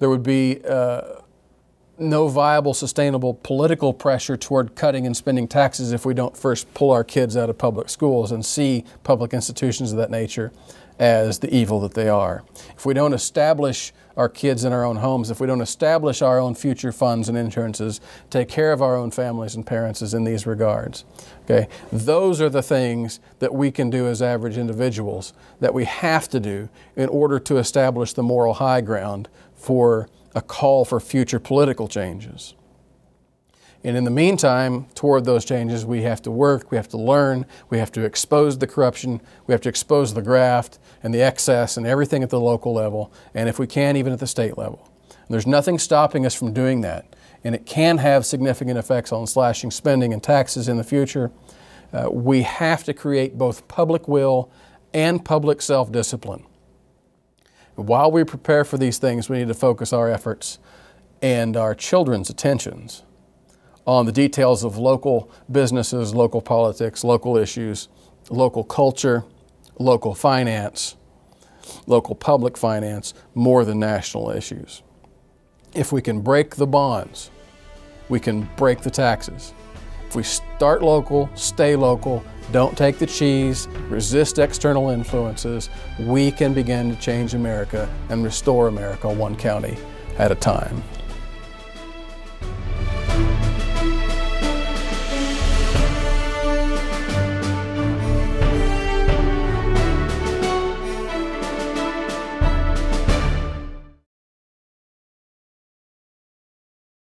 there 0.00 0.10
would 0.10 0.22
be 0.22 0.60
uh, 0.68 1.22
no 1.98 2.28
viable, 2.28 2.74
sustainable 2.74 3.32
political 3.42 3.94
pressure 3.94 4.36
toward 4.36 4.74
cutting 4.74 5.06
and 5.06 5.16
spending 5.16 5.48
taxes 5.48 5.92
if 5.92 6.04
we 6.04 6.12
don't 6.12 6.36
first 6.36 6.72
pull 6.74 6.90
our 6.90 7.04
kids 7.04 7.38
out 7.38 7.48
of 7.48 7.56
public 7.56 7.88
schools 7.88 8.30
and 8.32 8.44
see 8.44 8.84
public 9.02 9.32
institutions 9.32 9.92
of 9.92 9.96
that 9.96 10.10
nature 10.10 10.52
as 10.98 11.38
the 11.38 11.54
evil 11.54 11.80
that 11.80 11.94
they 11.94 12.06
are. 12.06 12.44
If 12.76 12.84
we 12.84 12.92
don't 12.92 13.14
establish 13.14 13.94
our 14.16 14.28
kids 14.28 14.64
in 14.64 14.72
our 14.72 14.84
own 14.84 14.96
homes, 14.96 15.30
if 15.30 15.40
we 15.40 15.46
don't 15.46 15.60
establish 15.60 16.22
our 16.22 16.38
own 16.38 16.54
future 16.54 16.92
funds 16.92 17.28
and 17.28 17.36
insurances, 17.36 18.00
take 18.30 18.48
care 18.48 18.72
of 18.72 18.80
our 18.80 18.96
own 18.96 19.10
families 19.10 19.54
and 19.54 19.66
parents 19.66 20.00
in 20.14 20.24
these 20.24 20.46
regards. 20.46 21.04
Okay, 21.44 21.68
those 21.92 22.40
are 22.40 22.48
the 22.48 22.62
things 22.62 23.20
that 23.40 23.54
we 23.54 23.70
can 23.70 23.90
do 23.90 24.06
as 24.06 24.22
average 24.22 24.56
individuals 24.56 25.32
that 25.60 25.74
we 25.74 25.84
have 25.84 26.28
to 26.28 26.40
do 26.40 26.68
in 26.96 27.08
order 27.08 27.38
to 27.40 27.58
establish 27.58 28.12
the 28.12 28.22
moral 28.22 28.54
high 28.54 28.80
ground 28.80 29.28
for 29.54 30.08
a 30.34 30.40
call 30.40 30.84
for 30.84 31.00
future 31.00 31.40
political 31.40 31.88
changes. 31.88 32.54
And 33.84 33.98
in 33.98 34.04
the 34.04 34.10
meantime, 34.10 34.86
toward 34.94 35.26
those 35.26 35.44
changes, 35.44 35.84
we 35.84 36.02
have 36.02 36.22
to 36.22 36.30
work, 36.30 36.70
we 36.70 36.78
have 36.78 36.88
to 36.88 36.96
learn, 36.96 37.44
we 37.68 37.78
have 37.78 37.92
to 37.92 38.02
expose 38.02 38.56
the 38.56 38.66
corruption, 38.66 39.20
we 39.46 39.52
have 39.52 39.60
to 39.60 39.68
expose 39.68 40.14
the 40.14 40.22
graft 40.22 40.78
and 41.02 41.12
the 41.12 41.20
excess 41.20 41.76
and 41.76 41.86
everything 41.86 42.22
at 42.22 42.30
the 42.30 42.40
local 42.40 42.72
level, 42.72 43.12
and 43.34 43.46
if 43.46 43.58
we 43.58 43.66
can, 43.66 43.98
even 43.98 44.10
at 44.10 44.20
the 44.20 44.26
state 44.26 44.56
level. 44.56 44.90
And 45.10 45.28
there's 45.28 45.46
nothing 45.46 45.78
stopping 45.78 46.24
us 46.24 46.34
from 46.34 46.54
doing 46.54 46.80
that. 46.80 47.14
And 47.44 47.54
it 47.54 47.66
can 47.66 47.98
have 47.98 48.24
significant 48.24 48.78
effects 48.78 49.12
on 49.12 49.26
slashing 49.26 49.70
spending 49.70 50.14
and 50.14 50.22
taxes 50.22 50.66
in 50.66 50.78
the 50.78 50.84
future. 50.84 51.30
Uh, 51.92 52.08
we 52.10 52.40
have 52.40 52.84
to 52.84 52.94
create 52.94 53.36
both 53.36 53.68
public 53.68 54.08
will 54.08 54.50
and 54.94 55.22
public 55.22 55.60
self 55.60 55.92
discipline. 55.92 56.44
While 57.74 58.10
we 58.10 58.24
prepare 58.24 58.64
for 58.64 58.78
these 58.78 58.96
things, 58.96 59.28
we 59.28 59.38
need 59.38 59.48
to 59.48 59.54
focus 59.54 59.92
our 59.92 60.08
efforts 60.08 60.58
and 61.20 61.54
our 61.54 61.74
children's 61.74 62.30
attentions 62.30 63.02
on 63.86 64.06
the 64.06 64.12
details 64.12 64.64
of 64.64 64.78
local 64.78 65.30
businesses, 65.50 66.14
local 66.14 66.40
politics, 66.40 67.04
local 67.04 67.36
issues, 67.36 67.88
local 68.30 68.64
culture, 68.64 69.24
local 69.78 70.14
finance, 70.14 70.96
local 71.86 72.14
public 72.14 72.56
finance, 72.56 73.14
more 73.34 73.64
than 73.64 73.78
national 73.78 74.30
issues. 74.30 74.82
If 75.74 75.92
we 75.92 76.00
can 76.00 76.20
break 76.20 76.56
the 76.56 76.66
bonds, 76.66 77.30
we 78.08 78.20
can 78.20 78.48
break 78.56 78.80
the 78.80 78.90
taxes. 78.90 79.52
If 80.08 80.16
we 80.16 80.22
start 80.22 80.82
local, 80.82 81.28
stay 81.34 81.74
local, 81.74 82.22
don't 82.52 82.76
take 82.76 82.98
the 82.98 83.06
cheese, 83.06 83.66
resist 83.88 84.38
external 84.38 84.90
influences, 84.90 85.70
we 85.98 86.30
can 86.30 86.54
begin 86.54 86.94
to 86.94 87.00
change 87.00 87.34
America 87.34 87.88
and 88.10 88.22
restore 88.22 88.68
America 88.68 89.08
one 89.08 89.34
county 89.34 89.76
at 90.18 90.30
a 90.30 90.34
time. 90.34 90.82